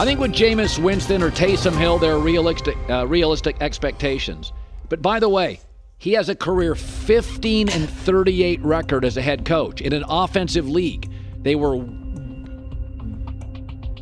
I 0.00 0.04
think 0.04 0.20
with 0.20 0.32
Jameis 0.32 0.82
Winston 0.82 1.22
or 1.22 1.30
Taysom 1.30 1.76
Hill, 1.76 1.98
there 1.98 2.12
are 2.12 2.18
realistic, 2.18 2.76
uh, 2.88 3.06
realistic 3.06 3.56
expectations. 3.60 4.52
But 4.88 5.02
by 5.02 5.18
the 5.18 5.28
way, 5.28 5.60
he 5.98 6.12
has 6.12 6.28
a 6.28 6.36
career 6.36 6.76
15 6.76 7.68
and 7.68 7.90
38 7.90 8.60
record 8.62 9.04
as 9.04 9.16
a 9.16 9.22
head 9.22 9.44
coach 9.44 9.80
in 9.80 9.92
an 9.92 10.04
offensive 10.08 10.68
league. 10.68 11.10
They 11.42 11.56
were, 11.56 11.84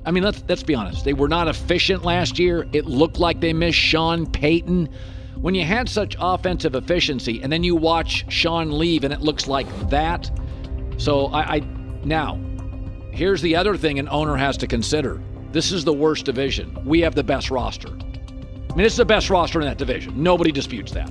I 0.06 0.10
mean, 0.12 0.22
let's 0.22 0.42
let's 0.48 0.62
be 0.62 0.74
honest. 0.74 1.04
They 1.04 1.12
were 1.12 1.28
not 1.28 1.48
efficient 1.48 2.04
last 2.04 2.38
year. 2.38 2.66
It 2.72 2.86
looked 2.86 3.18
like 3.18 3.40
they 3.40 3.52
missed 3.52 3.78
Sean 3.78 4.26
Payton. 4.26 4.88
When 5.40 5.54
you 5.54 5.64
had 5.64 5.88
such 5.88 6.16
offensive 6.18 6.74
efficiency, 6.74 7.42
and 7.42 7.52
then 7.52 7.62
you 7.62 7.76
watch 7.76 8.24
Sean 8.32 8.78
leave, 8.78 9.04
and 9.04 9.12
it 9.12 9.20
looks 9.20 9.46
like 9.46 9.66
that. 9.90 10.30
So 10.96 11.26
I, 11.26 11.56
I 11.56 11.60
now 12.04 12.40
Here's 13.16 13.40
the 13.40 13.56
other 13.56 13.78
thing 13.78 13.98
an 13.98 14.10
owner 14.10 14.36
has 14.36 14.58
to 14.58 14.66
consider. 14.66 15.22
This 15.50 15.72
is 15.72 15.86
the 15.86 15.92
worst 15.92 16.26
division. 16.26 16.78
We 16.84 17.00
have 17.00 17.14
the 17.14 17.24
best 17.24 17.50
roster. 17.50 17.88
I 17.88 18.76
mean, 18.76 18.84
it's 18.84 18.96
the 18.96 19.06
best 19.06 19.30
roster 19.30 19.58
in 19.58 19.66
that 19.66 19.78
division. 19.78 20.22
Nobody 20.22 20.52
disputes 20.52 20.92
that. 20.92 21.08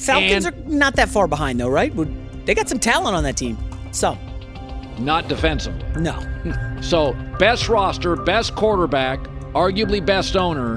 Falcons 0.00 0.46
And- 0.46 0.56
are 0.56 0.70
not 0.70 0.96
that 0.96 1.10
far 1.10 1.28
behind, 1.28 1.60
though, 1.60 1.68
right? 1.68 1.92
They 2.46 2.54
got 2.54 2.66
some 2.66 2.78
talent 2.78 3.14
on 3.14 3.24
that 3.24 3.36
team. 3.36 3.58
Some. 3.92 4.18
Not 4.98 5.28
defensively. 5.28 5.84
No. 6.00 6.18
So, 6.82 7.14
best 7.38 7.70
roster, 7.70 8.16
best 8.16 8.54
quarterback, 8.54 9.18
arguably 9.54 10.04
best 10.04 10.36
owner. 10.36 10.76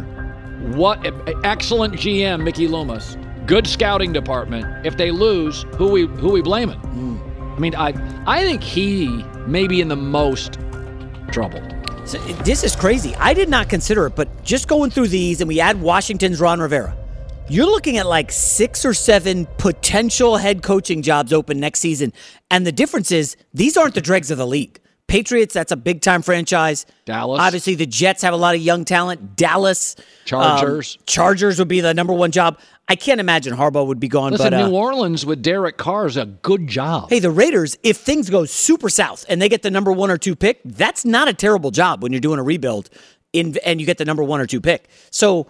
What 0.73 1.05
excellent 1.43 1.95
GM, 1.95 2.41
Mickey 2.41 2.69
Loomis. 2.69 3.17
Good 3.45 3.67
scouting 3.67 4.13
department. 4.13 4.85
If 4.85 4.95
they 4.95 5.11
lose, 5.11 5.63
who 5.75 5.89
we 5.89 6.07
who 6.07 6.29
we 6.31 6.41
blaming? 6.41 6.79
Hmm. 6.79 7.17
I 7.55 7.59
mean, 7.59 7.75
I 7.75 7.93
I 8.25 8.43
think 8.43 8.63
he 8.63 9.23
may 9.45 9.67
be 9.67 9.81
in 9.81 9.89
the 9.89 9.97
most 9.97 10.57
trouble. 11.31 11.61
So, 12.05 12.17
this 12.43 12.63
is 12.63 12.75
crazy. 12.77 13.13
I 13.15 13.33
did 13.33 13.49
not 13.49 13.67
consider 13.69 14.07
it, 14.07 14.15
but 14.15 14.43
just 14.43 14.67
going 14.69 14.89
through 14.89 15.09
these 15.09 15.41
and 15.41 15.47
we 15.47 15.59
add 15.59 15.81
Washington's 15.81 16.39
Ron 16.39 16.59
Rivera, 16.61 16.95
you're 17.49 17.65
looking 17.65 17.97
at 17.97 18.05
like 18.07 18.31
six 18.31 18.85
or 18.85 18.93
seven 18.93 19.47
potential 19.57 20.37
head 20.37 20.63
coaching 20.63 21.01
jobs 21.01 21.33
open 21.33 21.59
next 21.59 21.79
season. 21.79 22.13
And 22.51 22.65
the 22.65 22.71
difference 22.71 23.11
is 23.11 23.35
these 23.53 23.77
aren't 23.77 23.95
the 23.95 24.01
dregs 24.01 24.31
of 24.31 24.37
the 24.37 24.47
league. 24.47 24.79
Patriots, 25.07 25.55
that's 25.55 25.71
a 25.71 25.75
big 25.75 26.01
time 26.01 26.21
franchise. 26.21 26.85
Dallas. 27.05 27.41
Obviously, 27.41 27.73
the 27.73 27.87
Jets 27.87 28.21
have 28.21 28.33
a 28.33 28.37
lot 28.37 28.53
of 28.53 28.61
young 28.61 28.85
talent. 28.85 29.35
Dallas. 29.35 29.95
Chargers. 30.25 30.97
um, 30.97 31.03
Chargers 31.07 31.57
would 31.57 31.67
be 31.67 31.81
the 31.81 31.95
number 31.95 32.13
one 32.13 32.29
job. 32.31 32.59
I 32.87 32.95
can't 32.95 33.19
imagine 33.19 33.55
Harbaugh 33.55 33.85
would 33.87 33.99
be 33.99 34.07
gone. 34.07 34.31
Listen, 34.31 34.51
but 34.51 34.53
uh, 34.53 34.67
New 34.67 34.75
Orleans 34.75 35.25
with 35.25 35.41
Derek 35.41 35.77
Carr 35.77 36.05
is 36.05 36.15
a 36.15 36.27
good 36.27 36.67
job. 36.67 37.09
Hey, 37.09 37.19
the 37.19 37.31
Raiders, 37.31 37.75
if 37.81 37.97
things 37.97 38.29
go 38.29 38.45
super 38.45 38.89
south 38.89 39.25
and 39.27 39.41
they 39.41 39.49
get 39.49 39.63
the 39.63 39.71
number 39.71 39.91
one 39.91 40.11
or 40.11 40.17
two 40.17 40.35
pick, 40.35 40.59
that's 40.63 41.05
not 41.05 41.27
a 41.27 41.33
terrible 41.33 41.71
job 41.71 42.03
when 42.03 42.11
you're 42.11 42.21
doing 42.21 42.39
a 42.39 42.43
rebuild 42.43 42.91
in, 43.33 43.57
and 43.65 43.79
you 43.79 43.87
get 43.87 43.97
the 43.97 44.05
number 44.05 44.23
one 44.23 44.39
or 44.39 44.45
two 44.45 44.61
pick. 44.61 44.89
So 45.09 45.47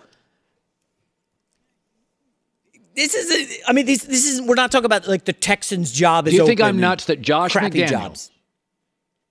this 3.00 3.16
is. 3.16 3.32
A, 3.32 3.70
I 3.70 3.74
mean, 3.74 3.86
this 3.86 4.04
this 4.04 4.26
is. 4.26 4.42
We're 4.42 4.56
not 4.56 4.72
talking 4.72 4.86
about 4.86 5.08
like 5.08 5.26
the 5.26 5.34
Texans' 5.34 5.92
job 5.92 6.28
is. 6.28 6.34
Do 6.34 6.38
you 6.38 6.46
think 6.46 6.62
I'm 6.62 6.80
nuts 6.80 7.06
that 7.06 7.22
Josh 7.22 7.54
crappy 7.54 7.82
McDaniels 7.82 7.90
jobs. 7.90 8.32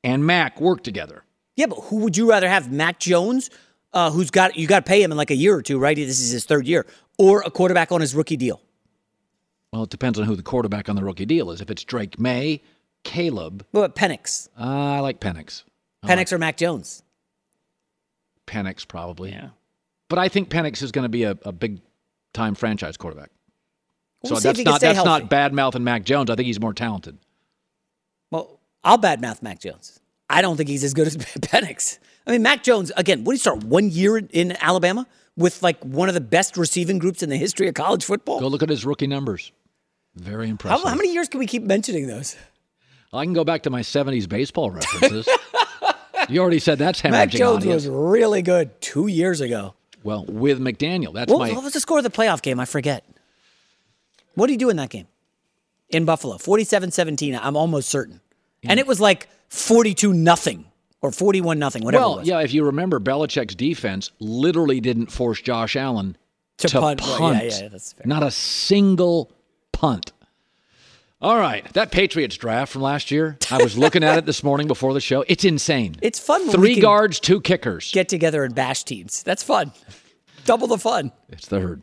and 0.02 0.26
Mac 0.26 0.60
work 0.60 0.82
together? 0.82 1.24
Yeah, 1.56 1.66
but 1.66 1.76
who 1.76 1.96
would 1.98 2.16
you 2.16 2.28
rather 2.30 2.48
have? 2.48 2.70
Mac 2.72 2.98
Jones, 2.98 3.50
uh, 3.92 4.10
who's 4.10 4.30
got 4.30 4.56
you 4.56 4.66
got 4.66 4.84
to 4.84 4.88
pay 4.88 5.02
him 5.02 5.10
in 5.10 5.18
like 5.18 5.30
a 5.30 5.36
year 5.36 5.54
or 5.54 5.62
two, 5.62 5.78
right? 5.78 5.96
This 5.96 6.20
is 6.20 6.30
his 6.30 6.44
third 6.44 6.66
year, 6.66 6.86
or 7.18 7.42
a 7.42 7.50
quarterback 7.50 7.92
on 7.92 8.00
his 8.00 8.14
rookie 8.14 8.36
deal. 8.36 8.60
Well, 9.72 9.82
it 9.82 9.90
depends 9.90 10.18
on 10.18 10.24
who 10.24 10.34
the 10.34 10.42
quarterback 10.42 10.88
on 10.88 10.96
the 10.96 11.04
rookie 11.04 11.26
deal 11.26 11.50
is. 11.50 11.60
If 11.60 11.70
it's 11.70 11.84
Drake 11.84 12.18
Maye, 12.18 12.62
Caleb. 13.04 13.66
What 13.72 13.84
about 13.84 13.96
Penix? 13.96 14.48
Uh, 14.58 14.64
I 14.64 15.00
like 15.00 15.20
Penix. 15.20 15.64
I 16.02 16.08
Penix 16.08 16.16
like 16.16 16.32
or 16.32 16.38
Mac 16.38 16.56
Jones? 16.56 17.02
Penix 18.46 18.88
probably. 18.88 19.30
Yeah. 19.30 19.50
But 20.08 20.18
I 20.18 20.28
think 20.28 20.48
Penix 20.48 20.82
is 20.82 20.90
going 20.90 21.04
to 21.04 21.10
be 21.10 21.24
a, 21.24 21.36
a 21.42 21.52
big 21.52 21.80
time 22.32 22.54
franchise 22.54 22.96
quarterback. 22.96 23.30
We'll 24.22 24.36
so 24.36 24.40
that's 24.40 24.58
not 24.64 24.80
that's 24.80 24.96
healthy. 24.96 25.08
not 25.08 25.30
bad 25.30 25.52
mouthing 25.52 25.84
Mac 25.84 26.04
Jones. 26.04 26.28
I 26.30 26.34
think 26.34 26.46
he's 26.46 26.60
more 26.60 26.74
talented. 26.74 27.18
Well, 28.30 28.58
I'll 28.84 28.98
badmouth 28.98 29.42
Mac 29.42 29.60
Jones. 29.60 30.00
I 30.28 30.42
don't 30.42 30.56
think 30.56 30.68
he's 30.68 30.84
as 30.84 30.92
good 30.94 31.06
as 31.06 31.16
Penix. 31.16 31.98
I 32.26 32.32
mean, 32.32 32.42
Mac 32.42 32.62
Jones 32.62 32.92
again. 32.96 33.24
What 33.24 33.32
did 33.32 33.36
he 33.38 33.40
start 33.40 33.64
one 33.64 33.90
year 33.90 34.18
in- 34.18 34.56
Alabama 34.60 35.06
with 35.36 35.62
like 35.62 35.82
one 35.84 36.08
of 36.08 36.14
the 36.14 36.20
best 36.20 36.56
receiving 36.56 36.98
groups 36.98 37.22
in 37.22 37.30
the 37.30 37.36
history 37.36 37.68
of 37.68 37.74
college 37.74 38.04
football? 38.04 38.40
Go 38.40 38.48
look 38.48 38.62
at 38.62 38.68
his 38.68 38.84
rookie 38.84 39.06
numbers. 39.06 39.52
Very 40.16 40.46
How, 40.46 40.50
impressive. 40.50 40.88
how 40.88 40.94
many 40.96 41.12
years 41.12 41.28
can 41.28 41.38
we 41.38 41.46
keep 41.46 41.62
mentioning 41.62 42.06
those? 42.08 42.36
I 43.12 43.24
can 43.24 43.32
go 43.32 43.44
back 43.44 43.62
to 43.62 43.70
my 43.70 43.80
70s 43.80 44.28
baseball 44.28 44.70
references. 44.70 45.28
you 46.28 46.40
already 46.42 46.58
said 46.58 46.78
that's 46.78 47.00
hemorrhaging 47.00 47.10
Mac 47.12 47.30
Jones 47.30 47.56
audience. 47.64 47.84
was 47.86 47.88
really 47.88 48.42
good 48.42 48.78
two 48.82 49.06
years 49.06 49.40
ago. 49.40 49.74
Well, 50.02 50.24
with 50.26 50.60
McDaniel. 50.60 51.14
That's 51.14 51.32
What, 51.32 51.38
my 51.48 51.52
what 51.54 51.64
was 51.64 51.72
the 51.72 51.80
score 51.80 51.98
of 51.98 52.04
the 52.04 52.10
playoff 52.10 52.42
game? 52.42 52.60
I 52.60 52.64
forget. 52.66 53.04
What 54.38 54.46
did 54.46 54.54
he 54.54 54.56
do 54.58 54.70
in 54.70 54.76
that 54.76 54.90
game? 54.90 55.06
In 55.90 56.04
Buffalo, 56.04 56.36
47-17, 56.36 57.38
I'm 57.42 57.56
almost 57.56 57.88
certain. 57.88 58.20
And 58.62 58.78
it 58.78 58.86
was 58.86 59.00
like 59.00 59.28
42 59.48 60.12
nothing 60.12 60.66
or 61.00 61.12
41 61.12 61.58
nothing, 61.58 61.84
whatever 61.84 62.02
well, 62.02 62.14
it 62.14 62.18
was. 62.20 62.28
yeah, 62.28 62.40
if 62.40 62.52
you 62.52 62.64
remember, 62.64 63.00
Belichick's 63.00 63.54
defense 63.54 64.10
literally 64.18 64.80
didn't 64.80 65.10
force 65.10 65.40
Josh 65.40 65.76
Allen 65.76 66.16
To 66.58 66.68
to, 66.68 66.80
punt. 66.80 67.00
punt. 67.00 67.20
Well, 67.20 67.34
yeah, 67.34 67.58
yeah, 67.62 67.68
that's 67.68 67.92
fair. 67.92 68.02
Not 68.06 68.22
a 68.22 68.30
single 68.30 69.32
punt. 69.72 70.12
All 71.20 71.36
right, 71.36 71.64
that 71.72 71.90
Patriots 71.90 72.36
draft 72.36 72.72
from 72.72 72.82
last 72.82 73.10
year. 73.10 73.38
I 73.50 73.60
was 73.60 73.76
looking 73.76 74.04
at 74.04 74.18
it 74.18 74.26
this 74.26 74.44
morning 74.44 74.68
before 74.68 74.94
the 74.94 75.00
show. 75.00 75.24
It's 75.26 75.44
insane. 75.44 75.96
It's 76.02 76.20
fun 76.20 76.48
Three 76.50 76.78
guards, 76.80 77.18
two 77.18 77.40
kickers. 77.40 77.90
get 77.92 78.08
together 78.08 78.44
and 78.44 78.54
bash 78.54 78.84
teams. 78.84 79.22
That's 79.24 79.42
fun. 79.42 79.72
Double 80.44 80.68
the 80.68 80.78
fun. 80.78 81.10
It's 81.28 81.48
the 81.48 81.58
herd. 81.60 81.82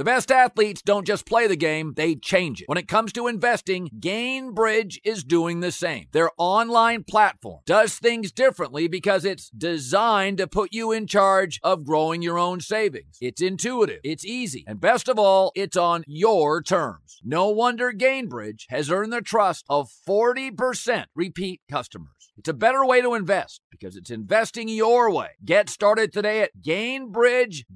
The 0.00 0.04
best 0.04 0.32
athletes 0.32 0.80
don't 0.80 1.06
just 1.06 1.26
play 1.26 1.46
the 1.46 1.56
game, 1.56 1.92
they 1.94 2.14
change 2.14 2.62
it. 2.62 2.68
When 2.70 2.78
it 2.78 2.88
comes 2.88 3.12
to 3.12 3.26
investing, 3.26 3.90
Gainbridge 4.00 4.96
is 5.04 5.22
doing 5.22 5.60
the 5.60 5.70
same. 5.70 6.06
Their 6.12 6.30
online 6.38 7.04
platform 7.04 7.60
does 7.66 7.96
things 7.96 8.32
differently 8.32 8.88
because 8.88 9.26
it's 9.26 9.50
designed 9.50 10.38
to 10.38 10.46
put 10.46 10.72
you 10.72 10.90
in 10.90 11.06
charge 11.06 11.60
of 11.62 11.84
growing 11.84 12.22
your 12.22 12.38
own 12.38 12.60
savings. 12.60 13.18
It's 13.20 13.42
intuitive, 13.42 14.00
it's 14.02 14.24
easy, 14.24 14.64
and 14.66 14.80
best 14.80 15.06
of 15.06 15.18
all, 15.18 15.52
it's 15.54 15.76
on 15.76 16.04
your 16.06 16.62
terms. 16.62 17.20
No 17.22 17.50
wonder 17.50 17.92
Gainbridge 17.92 18.64
has 18.70 18.90
earned 18.90 19.12
the 19.12 19.20
trust 19.20 19.66
of 19.68 19.90
40% 20.08 21.04
repeat 21.14 21.60
customers. 21.70 22.32
It's 22.38 22.48
a 22.48 22.54
better 22.54 22.86
way 22.86 23.02
to 23.02 23.12
invest 23.12 23.60
because 23.70 23.96
it's 23.96 24.10
investing 24.10 24.70
your 24.70 25.12
way. 25.12 25.32
Get 25.44 25.68
started 25.68 26.10
today 26.10 26.40
at 26.40 26.56
gainbridge.io. 26.62 27.66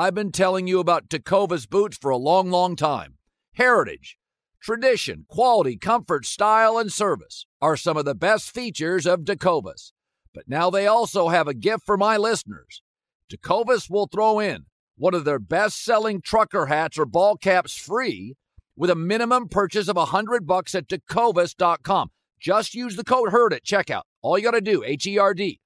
I've 0.00 0.14
been 0.14 0.30
telling 0.30 0.68
you 0.68 0.78
about 0.78 1.08
Tecovas 1.08 1.68
boots 1.68 1.98
for 1.98 2.12
a 2.12 2.16
long, 2.16 2.52
long 2.52 2.76
time. 2.76 3.14
Heritage, 3.54 4.16
tradition, 4.62 5.24
quality, 5.28 5.76
comfort, 5.76 6.24
style, 6.24 6.78
and 6.78 6.92
service 6.92 7.46
are 7.60 7.76
some 7.76 7.96
of 7.96 8.04
the 8.04 8.14
best 8.14 8.54
features 8.54 9.06
of 9.08 9.24
Tecovas. 9.24 9.90
But 10.32 10.44
now 10.46 10.70
they 10.70 10.86
also 10.86 11.30
have 11.30 11.48
a 11.48 11.52
gift 11.52 11.84
for 11.84 11.96
my 11.96 12.16
listeners. 12.16 12.80
Tecovas 13.28 13.90
will 13.90 14.06
throw 14.06 14.38
in 14.38 14.66
one 14.96 15.14
of 15.14 15.24
their 15.24 15.40
best-selling 15.40 16.20
trucker 16.20 16.66
hats 16.66 16.96
or 16.96 17.04
ball 17.04 17.36
caps 17.36 17.76
free 17.76 18.36
with 18.76 18.90
a 18.90 18.94
minimum 18.94 19.48
purchase 19.48 19.88
of 19.88 19.96
100 19.96 20.46
bucks 20.46 20.76
at 20.76 20.86
tecovas.com. 20.86 22.12
Just 22.38 22.72
use 22.72 22.94
the 22.94 23.02
code 23.02 23.32
HERD 23.32 23.52
at 23.52 23.64
checkout. 23.64 24.02
All 24.22 24.38
you 24.38 24.44
got 24.44 24.52
to 24.52 24.60
do, 24.60 24.84
H-E-R-D. 24.84 25.58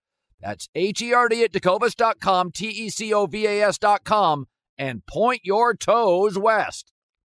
That's 0.43 0.69
H-E-R-D 0.75 1.45
at 1.45 1.53
tecovas.com, 1.53 2.51
T-E-C-O-V-A-S 2.51 3.79
dot 3.79 4.05
com, 4.05 4.47
and 4.77 5.07
point 5.07 5.43
your 5.45 5.75
toes 5.75 6.37
west. 6.37 6.92